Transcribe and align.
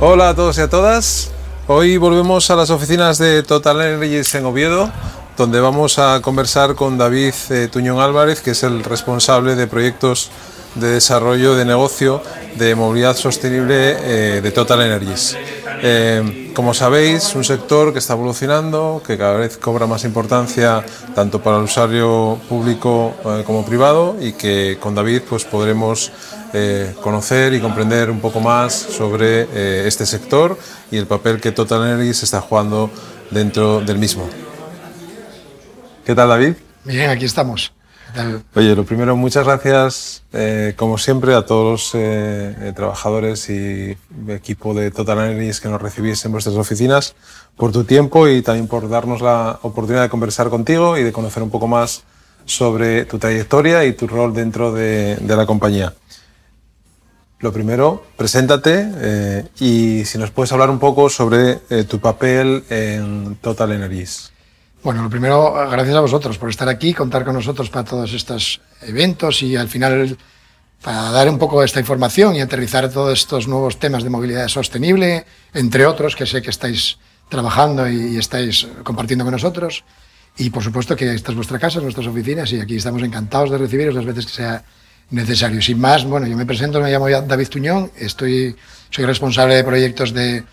Hola 0.00 0.28
a 0.28 0.34
todos 0.34 0.56
y 0.58 0.60
a 0.60 0.68
todas. 0.68 1.30
Hoy 1.66 1.96
volvemos 1.96 2.50
a 2.50 2.56
las 2.56 2.70
oficinas 2.70 3.18
de 3.18 3.42
Total 3.42 3.80
Energies 3.80 4.34
en 4.36 4.46
Oviedo, 4.46 4.90
donde 5.36 5.60
vamos 5.60 5.98
a 5.98 6.20
conversar 6.22 6.74
con 6.76 6.96
David 6.96 7.34
eh, 7.50 7.68
Tuñón 7.72 7.98
Álvarez, 7.98 8.40
que 8.40 8.52
es 8.52 8.62
el 8.62 8.84
responsable 8.84 9.56
de 9.56 9.66
proyectos 9.66 10.30
de 10.76 10.92
desarrollo 10.92 11.56
de 11.56 11.64
negocio 11.64 12.22
de 12.58 12.74
movilidad 12.74 13.16
sostenible 13.16 13.96
eh, 14.00 14.40
de 14.40 14.50
Total 14.50 14.80
Energies. 14.80 15.36
Eh, 15.82 16.52
como 16.54 16.72
sabéis, 16.72 17.34
un 17.34 17.44
sector 17.44 17.92
que 17.92 17.98
está 17.98 18.14
evolucionando, 18.14 19.02
que 19.06 19.18
cada 19.18 19.36
vez 19.36 19.58
cobra 19.58 19.86
más 19.86 20.04
importancia 20.04 20.84
tanto 21.14 21.42
para 21.42 21.58
el 21.58 21.64
usuario 21.64 22.40
público 22.48 23.14
eh, 23.24 23.42
como 23.44 23.64
privado 23.64 24.16
y 24.20 24.32
que 24.32 24.78
con 24.80 24.94
David 24.94 25.22
pues, 25.28 25.44
podremos 25.44 26.12
conocer 27.02 27.52
y 27.52 27.60
comprender 27.60 28.08
un 28.10 28.20
poco 28.20 28.40
más 28.40 28.72
sobre 28.72 29.86
este 29.86 30.06
sector 30.06 30.58
y 30.90 30.96
el 30.96 31.06
papel 31.06 31.38
que 31.38 31.52
Total 31.52 31.82
Energies 31.82 32.22
está 32.22 32.40
jugando 32.40 32.90
dentro 33.30 33.82
del 33.82 33.98
mismo. 33.98 34.26
¿Qué 36.06 36.14
tal, 36.14 36.30
David? 36.30 36.54
Bien, 36.84 37.10
aquí 37.10 37.26
estamos. 37.26 37.75
Oye, 38.54 38.74
lo 38.74 38.84
primero, 38.84 39.14
muchas 39.16 39.44
gracias, 39.44 40.22
eh, 40.32 40.72
como 40.76 40.96
siempre, 40.96 41.34
a 41.34 41.44
todos 41.44 41.64
los 41.64 41.94
eh, 41.94 42.56
eh, 42.60 42.72
trabajadores 42.74 43.50
y 43.50 43.96
equipo 44.28 44.72
de 44.72 44.90
Total 44.90 45.18
Energies 45.18 45.60
que 45.60 45.68
nos 45.68 45.82
recibís 45.82 46.24
en 46.24 46.32
vuestras 46.32 46.56
oficinas 46.56 47.14
por 47.56 47.72
tu 47.72 47.84
tiempo 47.84 48.26
y 48.28 48.40
también 48.40 48.68
por 48.68 48.88
darnos 48.88 49.20
la 49.20 49.58
oportunidad 49.62 50.02
de 50.02 50.08
conversar 50.08 50.48
contigo 50.48 50.96
y 50.96 51.02
de 51.02 51.12
conocer 51.12 51.42
un 51.42 51.50
poco 51.50 51.66
más 51.68 52.04
sobre 52.46 53.04
tu 53.04 53.18
trayectoria 53.18 53.84
y 53.84 53.92
tu 53.92 54.06
rol 54.06 54.32
dentro 54.32 54.72
de, 54.72 55.18
la 55.26 55.44
compañía. 55.44 55.92
Lo 57.40 57.52
primero, 57.52 58.04
preséntate 58.16 59.44
y 59.60 60.04
si 60.06 60.16
nos 60.16 60.30
puedes 60.30 60.52
hablar 60.52 60.70
un 60.70 60.78
poco 60.78 61.10
sobre 61.10 61.56
tu 61.84 62.00
papel 62.00 62.64
en 62.70 63.36
Total 63.42 63.72
Energies. 63.72 64.32
Bueno, 64.86 65.02
lo 65.02 65.10
primero, 65.10 65.52
gracias 65.68 65.96
a 65.96 66.00
vosotros 66.00 66.38
por 66.38 66.48
estar 66.48 66.68
aquí, 66.68 66.94
contar 66.94 67.24
con 67.24 67.34
nosotros 67.34 67.70
para 67.70 67.84
todos 67.84 68.12
estos 68.12 68.60
eventos 68.82 69.42
y 69.42 69.56
al 69.56 69.66
final 69.66 70.16
para 70.80 71.10
dar 71.10 71.28
un 71.28 71.38
poco 71.40 71.64
esta 71.64 71.80
información 71.80 72.36
y 72.36 72.40
aterrizar 72.40 72.88
todos 72.88 73.18
estos 73.18 73.48
nuevos 73.48 73.80
temas 73.80 74.04
de 74.04 74.10
movilidad 74.10 74.46
sostenible, 74.46 75.26
entre 75.54 75.86
otros 75.86 76.14
que 76.14 76.24
sé 76.24 76.40
que 76.40 76.50
estáis 76.50 76.98
trabajando 77.28 77.88
y 77.88 78.16
estáis 78.16 78.68
compartiendo 78.84 79.24
con 79.24 79.32
nosotros. 79.32 79.82
Y 80.38 80.50
por 80.50 80.62
supuesto 80.62 80.94
que 80.94 81.12
esta 81.12 81.32
es 81.32 81.36
vuestra 81.36 81.58
casa, 81.58 81.80
nuestras 81.80 82.06
oficinas 82.06 82.52
y 82.52 82.60
aquí 82.60 82.76
estamos 82.76 83.02
encantados 83.02 83.50
de 83.50 83.58
recibiros 83.58 83.92
las 83.92 84.04
veces 84.04 84.26
que 84.26 84.32
sea 84.34 84.62
necesario. 85.10 85.60
Sin 85.60 85.80
más, 85.80 86.04
bueno, 86.04 86.28
yo 86.28 86.36
me 86.36 86.46
presento, 86.46 86.80
me 86.80 86.92
llamo 86.92 87.10
David 87.10 87.48
Tuñón, 87.48 87.90
estoy, 87.98 88.54
soy 88.90 89.04
responsable 89.04 89.56
de 89.56 89.64
proyectos 89.64 90.14
de, 90.14 90.44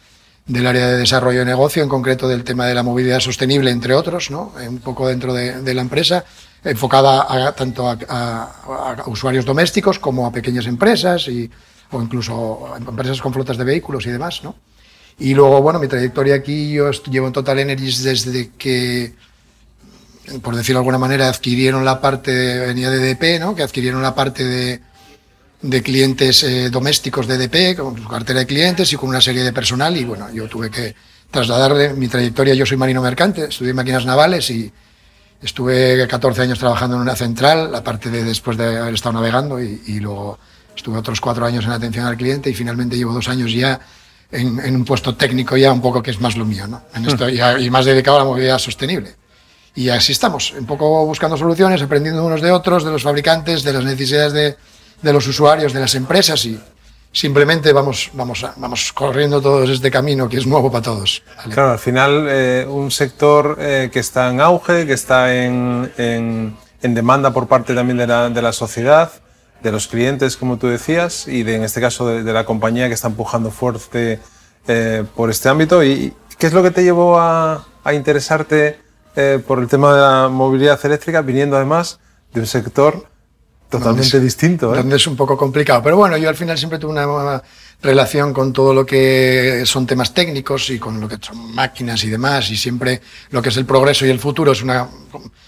del 0.45 0.67
área 0.67 0.88
de 0.88 0.97
desarrollo 0.97 1.39
de 1.39 1.45
negocio, 1.45 1.83
en 1.83 1.89
concreto 1.89 2.27
del 2.27 2.44
tema 2.44 2.66
de 2.66 2.73
la 2.73 2.83
movilidad 2.83 3.19
sostenible, 3.19 3.72
entre 3.72 3.94
otros, 3.94 4.30
¿no? 4.30 4.53
Eh, 4.59 4.67
un 4.67 4.80
poco 4.80 5.08
dentro 5.08 5.33
de, 5.33 5.73
la 5.73 5.81
empresa, 5.81 6.25
enfocada 6.63 7.53
tanto 7.55 7.89
a, 7.89 9.03
usuarios 9.08 9.45
domésticos 9.45 10.00
como 10.00 10.25
a 10.25 10.31
pequeñas 10.31 10.66
empresas 10.66 11.27
y, 11.27 11.50
o 11.91 12.02
incluso 12.02 12.75
empresas 12.77 13.22
con 13.22 13.33
flotas 13.33 13.58
de 13.58 13.63
vehículos 13.63 14.05
y 14.05 14.11
demás. 14.11 14.41
¿no? 14.44 14.55
Y 15.19 15.33
luego, 15.33 15.61
bueno, 15.61 15.80
mi 15.80 15.88
trayectoria 15.88 16.35
aquí, 16.35 16.73
yo 16.73 16.91
llevo 16.91 17.28
en 17.28 17.33
Total 17.33 17.59
Energies 17.59 18.03
desde 18.03 18.52
que, 18.57 19.13
por 20.41 20.55
decirlo 20.55 20.80
de 20.80 20.83
alguna 20.83 20.97
manera, 20.97 21.30
adquirieron 21.30 21.85
la 21.85 22.02
parte, 22.02 22.59
venía 22.59 22.89
de 22.89 23.00
DP, 23.00 23.39
¿no? 23.39 23.55
que 23.55 23.63
adquirieron 23.63 24.02
la 24.02 24.16
parte 24.16 24.44
de 24.44 24.81
de 25.64 25.81
clientes 25.81 26.44
eh, 26.44 26.69
domésticos 26.69 27.25
de 27.25 27.35
EDP, 27.35 27.78
con 27.78 27.97
su 27.97 28.07
cartera 28.07 28.40
de 28.40 28.46
clientes 28.46 28.91
y 28.91 28.97
con 28.97 29.09
una 29.09 29.22
serie 29.22 29.44
de 29.44 29.53
personal. 29.53 29.96
Y 29.96 30.03
bueno, 30.03 30.31
yo 30.31 30.47
tuve 30.47 30.69
que 30.69 30.94
trasladarle 31.31 31.94
mi 31.94 32.07
trayectoria. 32.09 32.53
Yo 32.53 32.66
soy 32.66 32.78
marino 32.78 33.01
mercante, 33.01 33.46
estudié 33.46 33.74
máquinas 33.74 34.06
navales 34.06 34.50
y 34.50 34.72
estuve 35.41 36.06
14 36.06 36.41
años 36.41 36.59
trabajando 36.59 36.97
en 36.97 37.01
una 37.01 37.16
central, 37.16 37.74
aparte 37.74 38.09
de 38.09 38.24
después 38.24 38.57
de 38.57 38.78
haber 38.78 38.94
estado 38.94 39.13
navegando, 39.13 39.59
y, 39.62 40.00
luego 40.00 40.38
estuve 40.75 40.97
otros 40.97 41.22
cuatro 41.22 41.46
años 41.46 41.63
en 41.66 41.72
atención 41.72 42.06
al 42.06 42.18
cliente 42.18 42.50
y 42.50 42.53
finalmente 42.53 42.97
llevo 42.97 43.13
dos 43.13 43.30
años 43.30 43.51
ya 43.53 43.80
en, 44.31 44.75
un 44.75 44.84
puesto 44.84 45.16
técnico 45.16 45.56
ya 45.56 45.72
un 45.72 45.81
poco 45.81 46.01
que 46.03 46.12
es 46.12 46.19
más 46.19 46.35
lo 46.35 46.45
mío, 46.45 46.68
¿no? 46.68 46.81
En 46.94 47.06
esto, 47.06 47.30
y, 47.30 47.40
y 47.41 47.69
más 47.69 47.85
dedicado 47.85 48.18
a 48.18 48.19
la 48.22 48.25
movilidad 48.25 48.57
sostenible. 48.57 49.16
Y 49.75 49.90
así 49.90 50.12
estamos, 50.12 50.53
un 50.57 50.66
poco 50.66 51.06
buscando 51.06 51.38
soluciones, 51.38 51.81
aprendiendo 51.81 52.25
unos 52.25 52.41
de 52.41 52.51
otros, 52.51 52.84
de 52.84 52.91
los 52.91 53.03
fabricantes, 53.03 53.63
de 53.63 53.74
las 53.74 53.84
necesidades 53.84 54.34
de, 54.34 54.57
de 55.03 55.14
los 55.14 55.28
usuarios, 55.28 55.74
de 55.74 55.81
las 55.81 55.94
empresas 55.94 56.44
y 56.46 56.59
simplemente 57.12 57.72
vamos, 57.72 58.09
vamos, 58.14 58.46
vamos 58.56 58.91
corriendo 58.91 59.40
todos 59.40 59.69
este 59.69 59.91
camino 59.91 60.28
que 60.28 60.38
es 60.38 60.47
nuevo 60.47 60.72
para 60.72 60.81
todos. 60.81 61.22
Claro, 61.52 61.72
al 61.72 61.80
final 61.80 62.25
eh, 62.28 62.66
un 62.68 62.90
sector 62.90 63.58
eh, 63.59 63.90
que 63.94 64.00
está 64.00 64.31
en 64.31 64.42
auge, 64.42 64.88
que 64.88 64.94
está 64.94 65.36
en, 65.36 65.92
en, 65.97 66.56
demanda 66.81 67.31
por 67.31 67.47
parte 67.47 67.75
también 67.75 67.97
de 67.97 68.08
la, 68.08 68.30
de 68.30 68.42
la, 68.42 68.52
sociedad, 68.52 69.12
de 69.62 69.72
los 69.72 69.88
clientes, 69.88 70.36
como 70.36 70.58
tú 70.58 70.68
decías, 70.68 71.28
y 71.28 71.44
de, 71.44 71.56
en 71.56 71.63
este 71.63 71.80
caso 71.80 72.08
de, 72.08 72.34
la 72.34 72.46
compañía 72.46 72.88
que 72.88 72.94
está 72.94 73.08
empujando 73.08 73.52
fuerte 73.52 74.19
eh, 74.68 75.03
por 75.16 75.30
este 75.30 75.50
ámbito. 75.50 75.84
¿Y 75.84 76.13
qué 76.38 76.47
es 76.47 76.53
lo 76.53 76.63
que 76.63 76.72
te 76.72 76.84
llevó 76.84 77.19
a, 77.19 77.66
a 77.84 77.94
interesarte 77.94 78.81
por 79.46 79.59
el 79.59 79.68
tema 79.68 79.94
de 79.94 80.02
la 80.02 80.28
movilidad 80.28 80.84
eléctrica, 80.84 81.22
viniendo 81.22 81.56
además 81.56 82.00
de 82.34 82.40
un 82.40 82.47
sector 82.47 83.06
totalmente 83.78 84.19
distinto. 84.19 84.73
¿eh? 84.73 84.78
Donde 84.78 84.95
es 84.95 85.07
un 85.07 85.16
poco 85.16 85.38
complicado. 85.38 85.81
Pero 85.84 85.97
bueno, 85.97 86.17
yo 86.17 86.29
al 86.29 86.35
final 86.35 86.57
siempre 86.57 86.79
tuve 86.79 86.91
una 86.91 87.41
relación 87.81 88.34
con 88.34 88.53
todo 88.53 88.73
lo 88.73 88.85
que 88.85 89.63
son 89.66 89.85
temas 89.85 90.13
técnicos 90.13 90.69
y 90.69 90.79
con 90.79 91.00
lo 91.00 91.07
que 91.07 91.17
son 91.22 91.53
máquinas 91.53 92.03
y 92.03 92.09
demás. 92.09 92.50
Y 92.50 92.57
siempre 92.57 93.01
lo 93.31 93.41
que 93.41 93.50
es 93.50 93.57
el 93.57 93.66
progreso 93.66 94.06
y 94.06 94.09
el 94.09 94.19
futuro 94.19 94.51
es 94.51 94.62
una. 94.62 94.88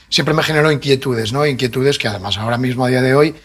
Siempre 0.09 0.34
me 0.34 0.44
generó 0.44 0.72
inquietudes, 0.72 1.34
¿no? 1.34 1.46
Inquietudes 1.46 1.97
que 1.97 2.08
además 2.08 2.38
ahora 2.38 2.58
mismo, 2.58 2.85
a 2.85 2.90
día 2.90 3.02
de 3.02 3.16
hoy, 3.16 3.35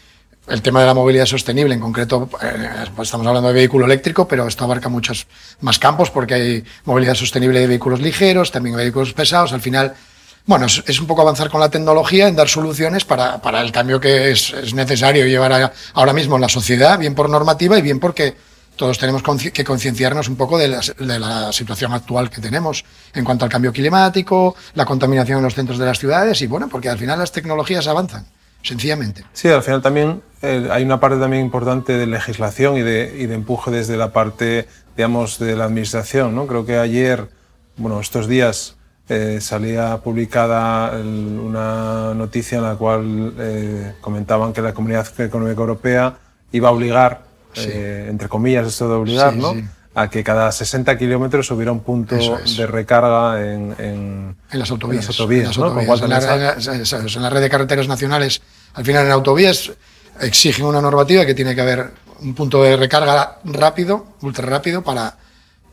el 0.48 0.62
tema 0.62 0.80
de 0.80 0.86
la 0.86 0.94
movilidad 0.94 1.26
sostenible, 1.26 1.74
en 1.74 1.80
concreto, 1.80 2.28
eh, 2.42 2.69
pues 2.96 3.08
estamos 3.08 3.26
hablando 3.26 3.48
de 3.48 3.54
vehículo 3.54 3.84
eléctrico, 3.84 4.26
pero 4.26 4.46
esto 4.46 4.64
abarca 4.64 4.88
muchos 4.88 5.26
más 5.60 5.78
campos 5.78 6.10
porque 6.10 6.34
hay 6.34 6.64
movilidad 6.84 7.14
sostenible 7.14 7.60
de 7.60 7.66
vehículos 7.66 8.00
ligeros, 8.00 8.50
también 8.50 8.76
vehículos 8.76 9.12
pesados. 9.12 9.52
Al 9.52 9.60
final, 9.60 9.94
bueno, 10.46 10.66
es, 10.66 11.00
un 11.00 11.06
poco 11.06 11.22
avanzar 11.22 11.50
con 11.50 11.60
la 11.60 11.68
tecnología 11.68 12.28
en 12.28 12.36
dar 12.36 12.48
soluciones 12.48 13.04
para, 13.04 13.40
para 13.40 13.60
el 13.60 13.72
cambio 13.72 14.00
que 14.00 14.30
es, 14.30 14.52
es 14.52 14.74
necesario 14.74 15.26
llevar 15.26 15.72
ahora 15.94 16.12
mismo 16.12 16.36
en 16.36 16.42
la 16.42 16.48
sociedad, 16.48 16.98
bien 16.98 17.14
por 17.14 17.28
normativa 17.28 17.78
y 17.78 17.82
bien 17.82 18.00
porque 18.00 18.34
todos 18.80 18.96
tenemos 18.96 19.22
que 19.52 19.62
concienciarnos 19.62 20.28
un 20.28 20.36
poco 20.36 20.56
de 20.56 20.68
la, 20.68 20.80
de 20.98 21.18
la, 21.18 21.52
situación 21.52 21.92
actual 21.92 22.30
que 22.30 22.40
tenemos 22.40 22.82
en 23.12 23.26
cuanto 23.26 23.44
al 23.44 23.50
cambio 23.50 23.74
climático, 23.74 24.56
la 24.74 24.86
contaminación 24.86 25.36
en 25.36 25.44
los 25.44 25.54
centros 25.54 25.78
de 25.78 25.84
las 25.84 25.98
ciudades 25.98 26.40
y 26.40 26.46
bueno, 26.46 26.66
porque 26.70 26.88
al 26.88 26.96
final 26.96 27.18
las 27.18 27.30
tecnologías 27.30 27.86
avanzan, 27.88 28.24
sencillamente. 28.62 29.22
Sí, 29.34 29.48
al 29.48 29.62
final 29.62 29.82
también 29.82 30.22
eh, 30.40 30.66
hay 30.70 30.82
una 30.82 30.98
parte 30.98 31.18
también 31.18 31.44
importante 31.44 31.92
de 31.92 32.06
legislación 32.06 32.78
y 32.78 32.80
de, 32.80 33.14
y 33.18 33.26
de 33.26 33.34
empuje 33.34 33.70
desde 33.70 33.98
la 33.98 34.14
parte, 34.14 34.66
digamos, 34.96 35.38
de 35.38 35.56
la 35.56 35.64
administración, 35.64 36.34
¿no? 36.34 36.46
Creo 36.46 36.64
que 36.64 36.78
ayer, 36.78 37.28
bueno, 37.76 38.00
estos 38.00 38.28
días 38.28 38.76
eh, 39.12 39.41
salía 39.41 39.97
publicada 39.97 40.97
una 41.00 42.15
noticia 42.15 42.59
en 42.59 42.62
la 42.62 42.76
cual 42.76 43.34
eh, 43.41 43.94
comentaban 44.00 44.53
que 44.53 44.62
la 44.62 44.72
Comunidad 44.72 45.09
Económica 45.19 45.60
Europea 45.60 46.16
iba 46.53 46.69
a 46.69 46.71
obligar, 46.71 47.22
eh, 47.56 48.06
entre 48.09 48.28
comillas, 48.28 48.69
esto 48.69 48.88
de 48.88 48.94
obligar, 48.94 49.34
¿no? 49.34 49.54
a 49.97 50.09
que 50.09 50.22
cada 50.22 50.53
60 50.53 50.97
kilómetros 50.97 51.50
hubiera 51.50 51.72
un 51.72 51.81
punto 51.81 52.15
de 52.15 52.66
recarga 52.69 53.44
en, 53.44 53.75
en, 53.78 54.37
las 54.53 54.70
autovías. 54.70 55.03
En 55.03 55.09
las 55.09 55.20
autovías, 55.20 55.58
en, 57.17 57.23
la, 57.23 57.31
red 57.31 57.40
de 57.40 57.50
carreteras 57.50 57.88
nacionales, 57.88 58.40
al 58.75 58.84
final 58.84 59.06
en 59.06 59.11
autovías 59.11 59.73
exigen 60.20 60.67
una 60.67 60.81
normativa 60.81 61.26
que 61.26 61.34
tiene 61.34 61.56
que 61.56 61.61
haber 61.62 61.90
un 62.20 62.32
punto 62.37 62.62
de 62.62 62.76
recarga 62.76 63.40
rápido, 63.43 64.06
ultra 64.20 64.46
rápido, 64.46 64.82
para, 64.82 65.17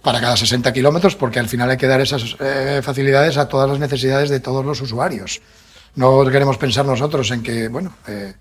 para 0.07 0.21
cada 0.21 0.37
60 0.37 0.71
kilómetros, 0.71 1.17
porque 1.17 1.37
al 1.37 1.49
final 1.49 1.69
hay 1.69 1.75
que 1.75 1.85
dar 1.85 1.99
esas 1.99 2.37
eh, 2.39 2.79
facilidades 2.81 3.35
a 3.35 3.49
todas 3.49 3.69
las 3.69 3.77
necesidades 3.77 4.29
de 4.29 4.39
todos 4.39 4.65
los 4.65 4.79
usuarios. 4.79 5.41
No 5.95 6.23
queremos 6.27 6.57
pensar 6.57 6.85
nosotros 6.85 7.29
en 7.31 7.43
que, 7.43 7.67
bueno, 7.67 7.93
eh, 8.07 8.33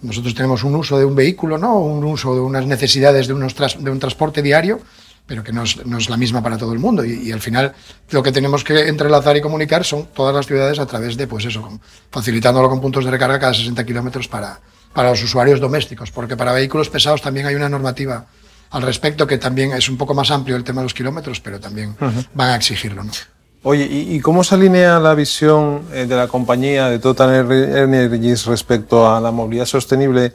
nosotros 0.00 0.34
tenemos 0.34 0.64
un 0.64 0.76
uso 0.76 0.98
de 0.98 1.04
un 1.04 1.14
vehículo, 1.14 1.58
¿no? 1.58 1.78
Un 1.78 2.02
uso 2.04 2.34
de 2.34 2.40
unas 2.40 2.64
necesidades 2.64 3.26
de, 3.26 3.34
unos 3.34 3.54
de 3.54 3.90
un 3.90 3.98
transporte 3.98 4.40
diario, 4.40 4.80
pero 5.26 5.44
que 5.44 5.52
no 5.52 5.64
es, 5.64 5.84
no 5.84 5.98
es, 5.98 6.08
la 6.08 6.16
misma 6.16 6.42
para 6.42 6.56
todo 6.56 6.72
el 6.72 6.78
mundo. 6.78 7.04
Y, 7.04 7.30
al 7.32 7.40
final 7.42 7.74
lo 8.08 8.22
que 8.22 8.32
tenemos 8.32 8.64
que 8.64 8.88
entrelazar 8.88 9.36
y 9.36 9.42
comunicar 9.42 9.84
son 9.84 10.06
todas 10.14 10.34
las 10.34 10.46
ciudades 10.46 10.78
a 10.78 10.86
través 10.86 11.18
de, 11.18 11.26
pues 11.26 11.44
eso, 11.44 11.80
facilitándolo 12.10 12.70
con 12.70 12.80
puntos 12.80 13.04
de 13.04 13.10
recarga 13.10 13.38
cada 13.38 13.52
60 13.52 13.84
kilómetros 13.84 14.26
para, 14.26 14.58
para 14.94 15.10
los 15.10 15.22
usuarios 15.22 15.60
domésticos, 15.60 16.10
porque 16.12 16.38
para 16.38 16.54
vehículos 16.54 16.88
pesados 16.88 17.20
también 17.20 17.44
hay 17.44 17.56
una 17.56 17.68
normativa 17.68 18.24
al 18.70 18.82
respecto, 18.82 19.26
que 19.26 19.38
también 19.38 19.72
es 19.72 19.88
un 19.88 19.96
poco 19.96 20.14
más 20.14 20.30
amplio 20.30 20.56
el 20.56 20.64
tema 20.64 20.80
de 20.80 20.86
los 20.86 20.94
kilómetros, 20.94 21.40
pero 21.40 21.58
también 21.60 21.96
van 22.34 22.50
a 22.50 22.56
exigirlo. 22.56 23.04
¿no? 23.04 23.12
Oye, 23.62 23.86
¿y, 23.90 24.20
cómo 24.20 24.42
se 24.42 24.54
alinea 24.54 24.98
la 25.00 25.14
visión 25.14 25.82
eh, 25.92 26.06
de 26.06 26.16
la 26.16 26.28
compañía 26.28 26.88
de 26.88 26.98
Total 26.98 27.50
Energies 27.52 28.46
respecto 28.46 29.10
a 29.10 29.20
la 29.20 29.30
movilidad 29.32 29.66
sostenible 29.66 30.32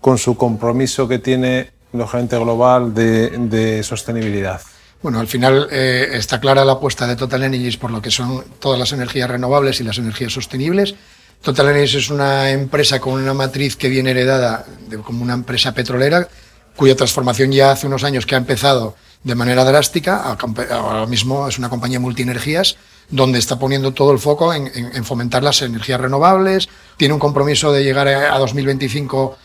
con 0.00 0.16
su 0.16 0.36
compromiso 0.36 1.08
que 1.08 1.18
tiene, 1.18 1.72
lógicamente, 1.92 2.38
global 2.38 2.94
de, 2.94 3.82
sostenibilidad? 3.82 4.60
Bueno, 5.02 5.18
al 5.18 5.26
final 5.26 5.66
eh, 5.72 6.10
está 6.12 6.38
clara 6.38 6.64
la 6.64 6.72
apuesta 6.72 7.06
de 7.08 7.16
Total 7.16 7.42
Energies 7.42 7.76
por 7.76 7.90
lo 7.90 8.00
que 8.00 8.12
son 8.12 8.44
todas 8.60 8.78
las 8.78 8.92
energías 8.92 9.28
renovables 9.28 9.80
y 9.80 9.84
las 9.84 9.98
energías 9.98 10.32
sostenibles. 10.32 10.94
Total 11.42 11.70
Energies 11.70 11.94
es 11.94 12.10
una 12.10 12.50
empresa 12.50 13.00
con 13.00 13.14
una 13.14 13.34
matriz 13.34 13.74
que 13.74 13.88
viene 13.88 14.12
heredada 14.12 14.64
de, 14.88 14.98
como 14.98 15.24
una 15.24 15.34
empresa 15.34 15.74
petrolera, 15.74 16.28
cuya 16.78 16.94
transformación 16.94 17.50
ya 17.50 17.72
hace 17.72 17.88
unos 17.88 18.04
años 18.04 18.24
que 18.24 18.36
ha 18.36 18.38
empezado 18.38 18.94
de 19.24 19.34
manera 19.34 19.64
drástica. 19.64 20.22
Ahora 20.70 21.06
mismo 21.06 21.48
es 21.48 21.58
una 21.58 21.68
compañía 21.68 21.98
multienergías 21.98 22.76
donde 23.10 23.40
está 23.40 23.58
poniendo 23.58 23.92
todo 23.92 24.12
el 24.12 24.20
foco 24.20 24.54
en, 24.54 25.04
fomentar 25.04 25.42
las 25.42 25.60
energías 25.60 26.00
renovables. 26.00 26.68
Tiene 26.96 27.14
un 27.14 27.20
compromiso 27.20 27.72
de 27.72 27.82
llegar 27.82 28.06
a, 28.06 28.38
2025 28.38 29.36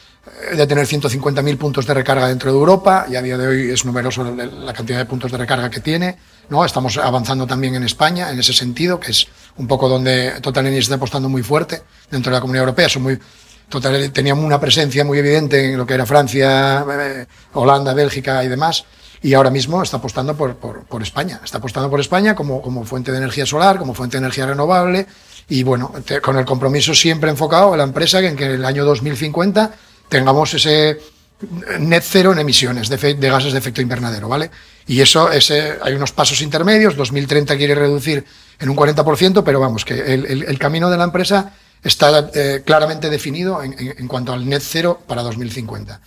eh, 0.52 0.56
de 0.56 0.68
tener 0.68 0.86
150.000 0.86 1.58
puntos 1.58 1.88
de 1.88 1.94
recarga 1.96 2.28
dentro 2.28 2.52
de 2.52 2.58
Europa 2.58 3.08
y 3.10 3.16
a 3.16 3.22
día 3.24 3.36
de 3.36 3.48
hoy 3.48 3.72
es 3.72 3.84
numeroso 3.84 4.24
la 4.24 4.74
cantidad 4.74 5.00
de 5.00 5.06
puntos 5.06 5.32
de 5.32 5.40
recarga 5.40 5.72
que 5.72 5.80
tiene. 5.80 6.16
¿no? 6.50 6.64
Estamos 6.64 6.98
avanzando 6.98 7.48
también 7.48 7.74
en 7.74 7.84
España 7.84 8.30
en 8.30 8.40
ese 8.40 8.54
sentido, 8.54 9.00
que 9.00 9.10
es 9.10 9.26
un 9.58 9.66
poco 9.66 9.90
donde 9.90 10.40
Total 10.40 10.68
Energy 10.68 10.84
está 10.84 10.96
apostando 10.96 11.30
muy 11.30 11.42
fuerte 11.42 11.82
dentro 12.12 12.30
de 12.30 12.38
la 12.38 12.42
Comunidad 12.42 12.66
Europea. 12.66 12.90
Son 12.90 13.02
muy, 13.02 13.18
Total 13.70 14.12
teníamos 14.12 14.46
una 14.46 14.60
presencia 14.60 15.04
muy 15.04 15.18
evidente 15.18 15.72
en 15.72 15.78
lo 15.78 15.86
que 15.86 15.94
era 15.96 16.06
Francia, 16.06 16.86
eh, 16.90 17.26
Holanda, 17.54 17.94
Bélgica 17.94 18.44
y 18.44 18.48
demás 18.48 18.86
y 19.24 19.34
ahora 19.34 19.50
mismo 19.50 19.82
está 19.82 19.98
apostando 19.98 20.36
por, 20.36 21.02
España. 21.02 21.40
Está 21.44 21.58
apostando 21.58 21.90
por 21.90 22.00
España 22.02 22.36
como, 22.36 22.84
fuente 22.84 23.12
de 23.12 23.18
energía 23.18 23.46
solar, 23.46 23.80
como 23.80 23.94
fuente 23.94 24.18
de 24.18 24.20
energía 24.20 24.46
renovable 24.46 25.08
y 25.48 25.64
bueno, 25.64 25.94
con 26.22 26.38
el 26.38 26.46
compromiso 26.46 26.94
siempre 26.94 27.30
enfocado 27.30 27.74
a 27.74 27.78
la 27.78 27.84
empresa 27.84 28.20
en 28.20 28.36
que 28.36 28.46
en 28.46 28.52
el 28.52 28.66
año 28.66 28.84
2050 28.84 29.72
tengamos 30.10 30.54
ese 30.54 31.00
net 31.80 32.04
cero 32.06 32.34
en 32.34 32.40
emisiones 32.40 32.90
de, 32.90 33.30
gases 33.30 33.54
de 33.54 33.60
efecto 33.60 33.82
invernadero, 33.82 34.28
¿vale? 34.28 34.52
Y 34.88 35.00
eso, 35.00 35.30
hay 35.30 35.94
unos 35.94 36.12
pasos 36.12 36.42
intermedios, 36.42 36.96
2030 36.96 37.56
quiere 37.56 37.76
reducir 37.76 38.26
en 38.60 38.70
un 38.70 38.76
40%, 38.76 39.42
pero 39.44 39.60
vamos, 39.60 39.86
que 39.86 40.14
el, 40.14 40.60
camino 40.60 40.90
de 40.90 40.98
la 40.98 41.06
empresa 41.06 41.54
está 41.84 42.30
eh, 42.34 42.62
claramente 42.66 43.10
definido 43.10 43.62
en, 43.64 44.08
cuanto 44.08 44.34
al 44.34 44.48
net 44.48 44.62
cero 44.64 45.00
para 45.06 45.22
2050. 45.22 46.00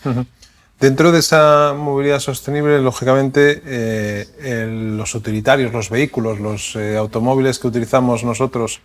Dentro 0.80 1.10
de 1.10 1.20
esa 1.20 1.74
movilidad 1.74 2.20
sostenible, 2.20 2.80
lógicamente, 2.80 3.62
eh, 3.64 4.66
los 4.96 5.14
utilitarios, 5.14 5.72
los 5.72 5.88
vehículos, 5.88 6.38
los 6.38 6.76
eh, 6.76 6.96
automóviles 6.96 7.58
que 7.58 7.66
utilizamos 7.66 8.24
nosotros 8.24 8.80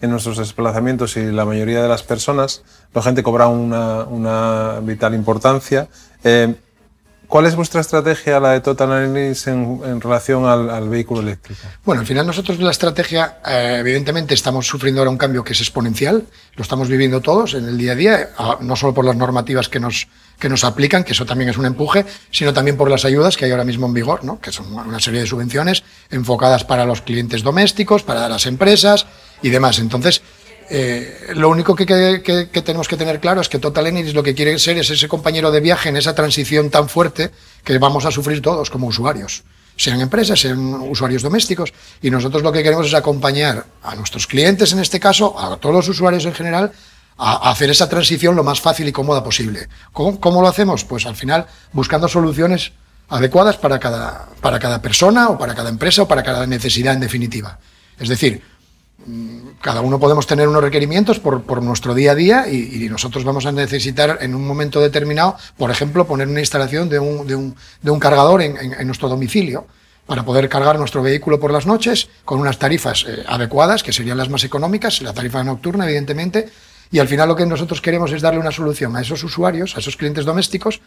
en 0.00 0.10
nuestros 0.10 0.38
desplazamientos 0.38 1.16
y 1.16 1.24
la 1.30 1.44
mayoría 1.44 1.82
de 1.82 1.88
las 1.88 2.02
personas, 2.02 2.62
la 2.92 3.02
gente 3.02 3.22
cobra 3.22 3.46
una, 3.48 4.80
vital 4.82 5.14
importancia. 5.14 5.88
¿Cuál 7.28 7.46
es 7.46 7.56
vuestra 7.56 7.80
estrategia, 7.80 8.38
la 8.38 8.52
de 8.52 8.60
Total 8.60 8.92
Analysis, 8.92 9.48
en, 9.48 10.00
relación 10.00 10.46
al, 10.46 10.88
vehículo 10.88 11.20
eléctrico? 11.20 11.60
Bueno, 11.84 12.00
al 12.00 12.06
final 12.06 12.26
nosotros 12.26 12.58
la 12.60 12.70
estrategia, 12.70 13.38
eh, 13.46 13.78
evidentemente 13.80 14.34
estamos 14.34 14.66
sufriendo 14.66 15.00
ahora 15.00 15.10
un 15.10 15.18
cambio 15.18 15.42
que 15.42 15.52
es 15.52 15.60
exponencial, 15.60 16.24
lo 16.54 16.62
estamos 16.62 16.88
viviendo 16.88 17.20
todos 17.20 17.54
en 17.54 17.66
el 17.66 17.78
día 17.78 17.92
a 17.92 17.94
día, 17.96 18.28
no 18.60 18.76
solo 18.76 18.94
por 18.94 19.04
las 19.04 19.16
normativas 19.16 19.68
que 19.68 19.80
nos, 19.80 20.06
que 20.38 20.48
nos 20.48 20.62
aplican, 20.64 21.02
que 21.02 21.12
eso 21.12 21.26
también 21.26 21.50
es 21.50 21.58
un 21.58 21.66
empuje, 21.66 22.06
sino 22.30 22.52
también 22.52 22.76
por 22.76 22.90
las 22.90 23.04
ayudas 23.04 23.36
que 23.36 23.44
hay 23.44 23.50
ahora 23.50 23.64
mismo 23.64 23.86
en 23.86 23.94
vigor, 23.94 24.22
¿no? 24.24 24.40
que 24.40 24.52
son 24.52 24.72
una 24.72 25.00
serie 25.00 25.20
de 25.20 25.26
subvenciones 25.26 25.82
enfocadas 26.10 26.64
para 26.64 26.84
los 26.84 27.02
clientes 27.02 27.42
domésticos, 27.42 28.04
para 28.04 28.28
las 28.28 28.46
empresas 28.46 29.06
y 29.42 29.50
demás. 29.50 29.80
Entonces, 29.80 30.22
eh, 30.68 31.32
lo 31.34 31.48
único 31.48 31.74
que, 31.74 31.86
tenemos 32.64 32.88
que 32.88 32.96
tener 32.96 33.20
claro 33.20 33.40
es 33.40 33.48
que 33.48 33.58
Total 33.58 33.86
Energy 33.86 34.12
lo 34.12 34.22
que 34.22 34.34
quiere 34.34 34.58
ser 34.58 34.78
es 34.78 34.90
ese 34.90 35.08
compañero 35.08 35.50
de 35.50 35.60
viaje 35.60 35.88
en 35.88 35.96
esa 35.96 36.14
transición 36.14 36.70
tan 36.70 36.88
fuerte 36.88 37.30
que 37.64 37.78
vamos 37.78 38.04
a 38.04 38.10
sufrir 38.10 38.42
todos 38.42 38.70
como 38.70 38.88
usuarios, 38.88 39.44
sean 39.76 40.00
empresas, 40.00 40.40
sean 40.40 40.74
usuarios 40.74 41.22
domésticos. 41.22 41.72
Y 42.02 42.10
nosotros 42.10 42.42
lo 42.42 42.52
que 42.52 42.62
queremos 42.62 42.86
es 42.86 42.94
acompañar 42.94 43.66
a 43.82 43.94
nuestros 43.94 44.26
clientes, 44.26 44.72
en 44.72 44.80
este 44.80 44.98
caso, 44.98 45.38
a 45.38 45.56
todos 45.56 45.74
los 45.74 45.88
usuarios 45.88 46.24
en 46.24 46.34
general, 46.34 46.72
a, 47.18 47.50
hacer 47.50 47.70
esa 47.70 47.88
transición 47.88 48.34
lo 48.34 48.42
más 48.42 48.60
fácil 48.60 48.88
y 48.88 48.92
cómoda 48.92 49.22
posible. 49.22 49.68
¿Cómo, 49.92 50.42
lo 50.42 50.48
hacemos? 50.48 50.84
Pues 50.84 51.06
al 51.06 51.16
final 51.16 51.46
buscando 51.72 52.08
soluciones 52.08 52.72
adecuadas 53.08 53.56
para 53.56 53.78
cada, 53.78 54.28
para 54.40 54.58
cada 54.58 54.82
persona 54.82 55.28
o 55.28 55.38
para 55.38 55.54
cada 55.54 55.68
empresa 55.68 56.02
o 56.02 56.08
para 56.08 56.24
cada 56.24 56.46
necesidad 56.46 56.94
en 56.94 57.00
definitiva. 57.00 57.58
Es 57.98 58.08
decir, 58.08 58.42
cada 59.60 59.80
uno 59.80 59.98
podemos 59.98 60.26
tener 60.26 60.48
unos 60.48 60.62
requerimientos 60.62 61.20
por, 61.20 61.62
nuestro 61.62 61.94
día 61.94 62.12
a 62.12 62.14
día 62.14 62.48
y, 62.48 62.88
nosotros 62.88 63.24
vamos 63.24 63.46
a 63.46 63.52
necesitar 63.52 64.18
en 64.20 64.34
un 64.34 64.46
momento 64.46 64.80
determinado, 64.80 65.36
por 65.56 65.70
ejemplo, 65.70 66.06
poner 66.06 66.28
una 66.28 66.40
instalación 66.40 66.88
de 66.88 66.98
un, 66.98 67.98
cargador 67.98 68.42
en, 68.42 68.86
nuestro 68.86 69.08
domicilio 69.08 69.66
para 70.06 70.24
poder 70.24 70.48
cargar 70.48 70.78
nuestro 70.78 71.02
vehículo 71.02 71.40
por 71.40 71.52
las 71.52 71.66
noches 71.66 72.08
con 72.24 72.38
unas 72.38 72.60
tarifas 72.60 73.04
eh, 73.08 73.24
adecuadas, 73.26 73.82
que 73.82 73.92
serían 73.92 74.16
las 74.16 74.28
más 74.28 74.44
económicas, 74.44 75.02
la 75.02 75.12
tarifa 75.12 75.42
nocturna, 75.42 75.84
evidentemente, 75.84 76.48
y 76.92 77.00
al 77.00 77.08
final 77.08 77.28
lo 77.28 77.34
que 77.34 77.44
nosotros 77.44 77.80
queremos 77.80 78.12
es 78.12 78.22
darle 78.22 78.38
una 78.38 78.52
solución 78.52 78.94
a 78.96 79.00
esos 79.00 79.24
usuarios, 79.24 79.76
a 79.76 79.80
esos 79.80 79.96
clientes 79.96 80.24
domésticos, 80.24 80.80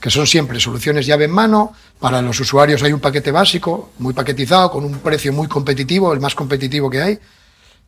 que 0.00 0.08
son 0.08 0.26
siempre 0.26 0.58
soluciones 0.60 1.04
llave 1.04 1.26
en 1.26 1.30
mano. 1.30 1.74
Para 2.00 2.22
los 2.22 2.40
usuarios 2.40 2.82
hay 2.82 2.94
un 2.94 3.00
paquete 3.00 3.30
básico, 3.30 3.90
muy 3.98 4.14
paquetizado, 4.14 4.70
con 4.70 4.82
un 4.82 4.98
precio 5.00 5.30
muy 5.34 5.46
competitivo, 5.46 6.14
el 6.14 6.20
más 6.20 6.34
competitivo 6.34 6.88
que 6.88 7.02
hay 7.02 7.18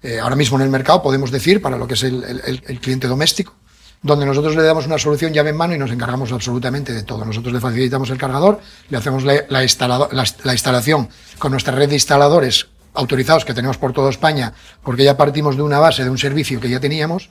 eh, 0.06 0.20
ahora 0.20 0.36
mismo 0.36 0.56
en 0.56 0.62
el 0.62 0.70
mercado, 0.70 1.02
podemos 1.02 1.32
decir, 1.32 1.60
para 1.60 1.76
lo 1.76 1.88
que 1.88 1.94
es 1.94 2.04
el, 2.04 2.78
cliente 2.80 3.08
doméstico, 3.08 3.54
donde 4.00 4.24
nosotros 4.24 4.54
le 4.54 4.62
damos 4.62 4.86
una 4.86 4.98
solución 4.98 5.32
llave 5.32 5.50
en 5.50 5.56
mano 5.56 5.74
y 5.74 5.78
nos 5.78 5.90
encargamos 5.90 6.30
absolutamente 6.30 6.92
de 6.92 7.02
todo. 7.02 7.24
Nosotros 7.24 7.52
le 7.52 7.58
facilitamos 7.58 8.08
el 8.10 8.16
cargador, 8.16 8.60
le 8.88 8.98
hacemos 8.98 9.24
la, 9.24 9.42
la, 9.48 10.52
instalación 10.52 11.08
con 11.40 11.50
nuestra 11.50 11.74
red 11.74 11.88
de 11.88 11.96
instaladores 11.96 12.68
autorizados 12.94 13.44
que 13.44 13.52
tenemos 13.52 13.78
por 13.78 13.92
toda 13.92 14.10
España, 14.10 14.52
porque 14.84 15.02
ya 15.02 15.16
partimos 15.16 15.56
de 15.56 15.62
una 15.62 15.80
base, 15.80 16.04
de 16.04 16.10
un 16.10 16.18
servicio 16.18 16.60
que 16.60 16.70
ya 16.70 16.78
teníamos, 16.78 17.28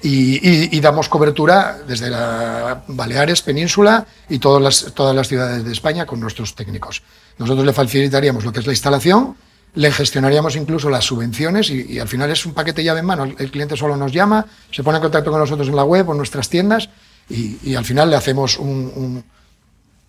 y, 0.00 0.78
damos 0.78 1.08
cobertura 1.08 1.78
desde 1.84 2.10
la 2.10 2.84
Baleares, 2.86 3.42
Península 3.42 4.06
y 4.28 4.38
todas 4.38 4.94
las 4.94 5.26
ciudades 5.26 5.64
de 5.64 5.72
España 5.72 6.06
con 6.06 6.20
nuestros 6.20 6.54
técnicos. 6.54 7.02
Nosotros 7.38 7.66
le 7.66 7.72
facilitaríamos 7.72 8.44
lo 8.44 8.52
que 8.52 8.60
es 8.60 8.66
la 8.66 8.72
instalación, 8.72 9.36
le 9.78 9.92
gestionaríamos 9.92 10.56
incluso 10.56 10.90
las 10.90 11.04
subvenciones 11.04 11.70
y, 11.70 12.00
al 12.00 12.08
final 12.08 12.28
es 12.32 12.44
un 12.44 12.52
paquete 12.52 12.82
llave 12.82 12.98
en 12.98 13.06
mano. 13.06 13.22
El, 13.22 13.50
cliente 13.52 13.76
solo 13.76 13.96
nos 13.96 14.10
llama, 14.12 14.44
se 14.72 14.82
pone 14.82 14.98
en 14.98 15.02
contacto 15.02 15.30
con 15.30 15.38
nosotros 15.38 15.68
en 15.68 15.76
la 15.76 15.84
web 15.84 16.08
o 16.08 16.12
en 16.12 16.18
nuestras 16.18 16.48
tiendas 16.48 16.90
y, 17.30 17.76
al 17.76 17.84
final 17.84 18.10
le 18.10 18.16
hacemos 18.16 18.58
un, 18.58 19.22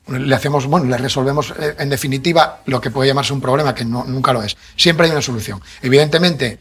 le 0.08 0.36
hacemos, 0.36 0.66
bueno, 0.66 0.88
le 0.88 0.98
resolvemos 0.98 1.52
eh, 1.52 1.76
en 1.78 1.88
definitiva 1.88 2.64
lo 2.66 2.82
que 2.82 2.90
puede 2.90 3.10
llamarse 3.10 3.32
un 3.32 3.42
problema, 3.42 3.76
que 3.76 3.86
nunca 3.86 4.34
lo 4.34 4.42
es. 4.42 4.58
Siempre 4.76 5.06
hay 5.06 5.12
una 5.12 5.22
solución. 5.22 5.62
Evidentemente, 5.84 6.58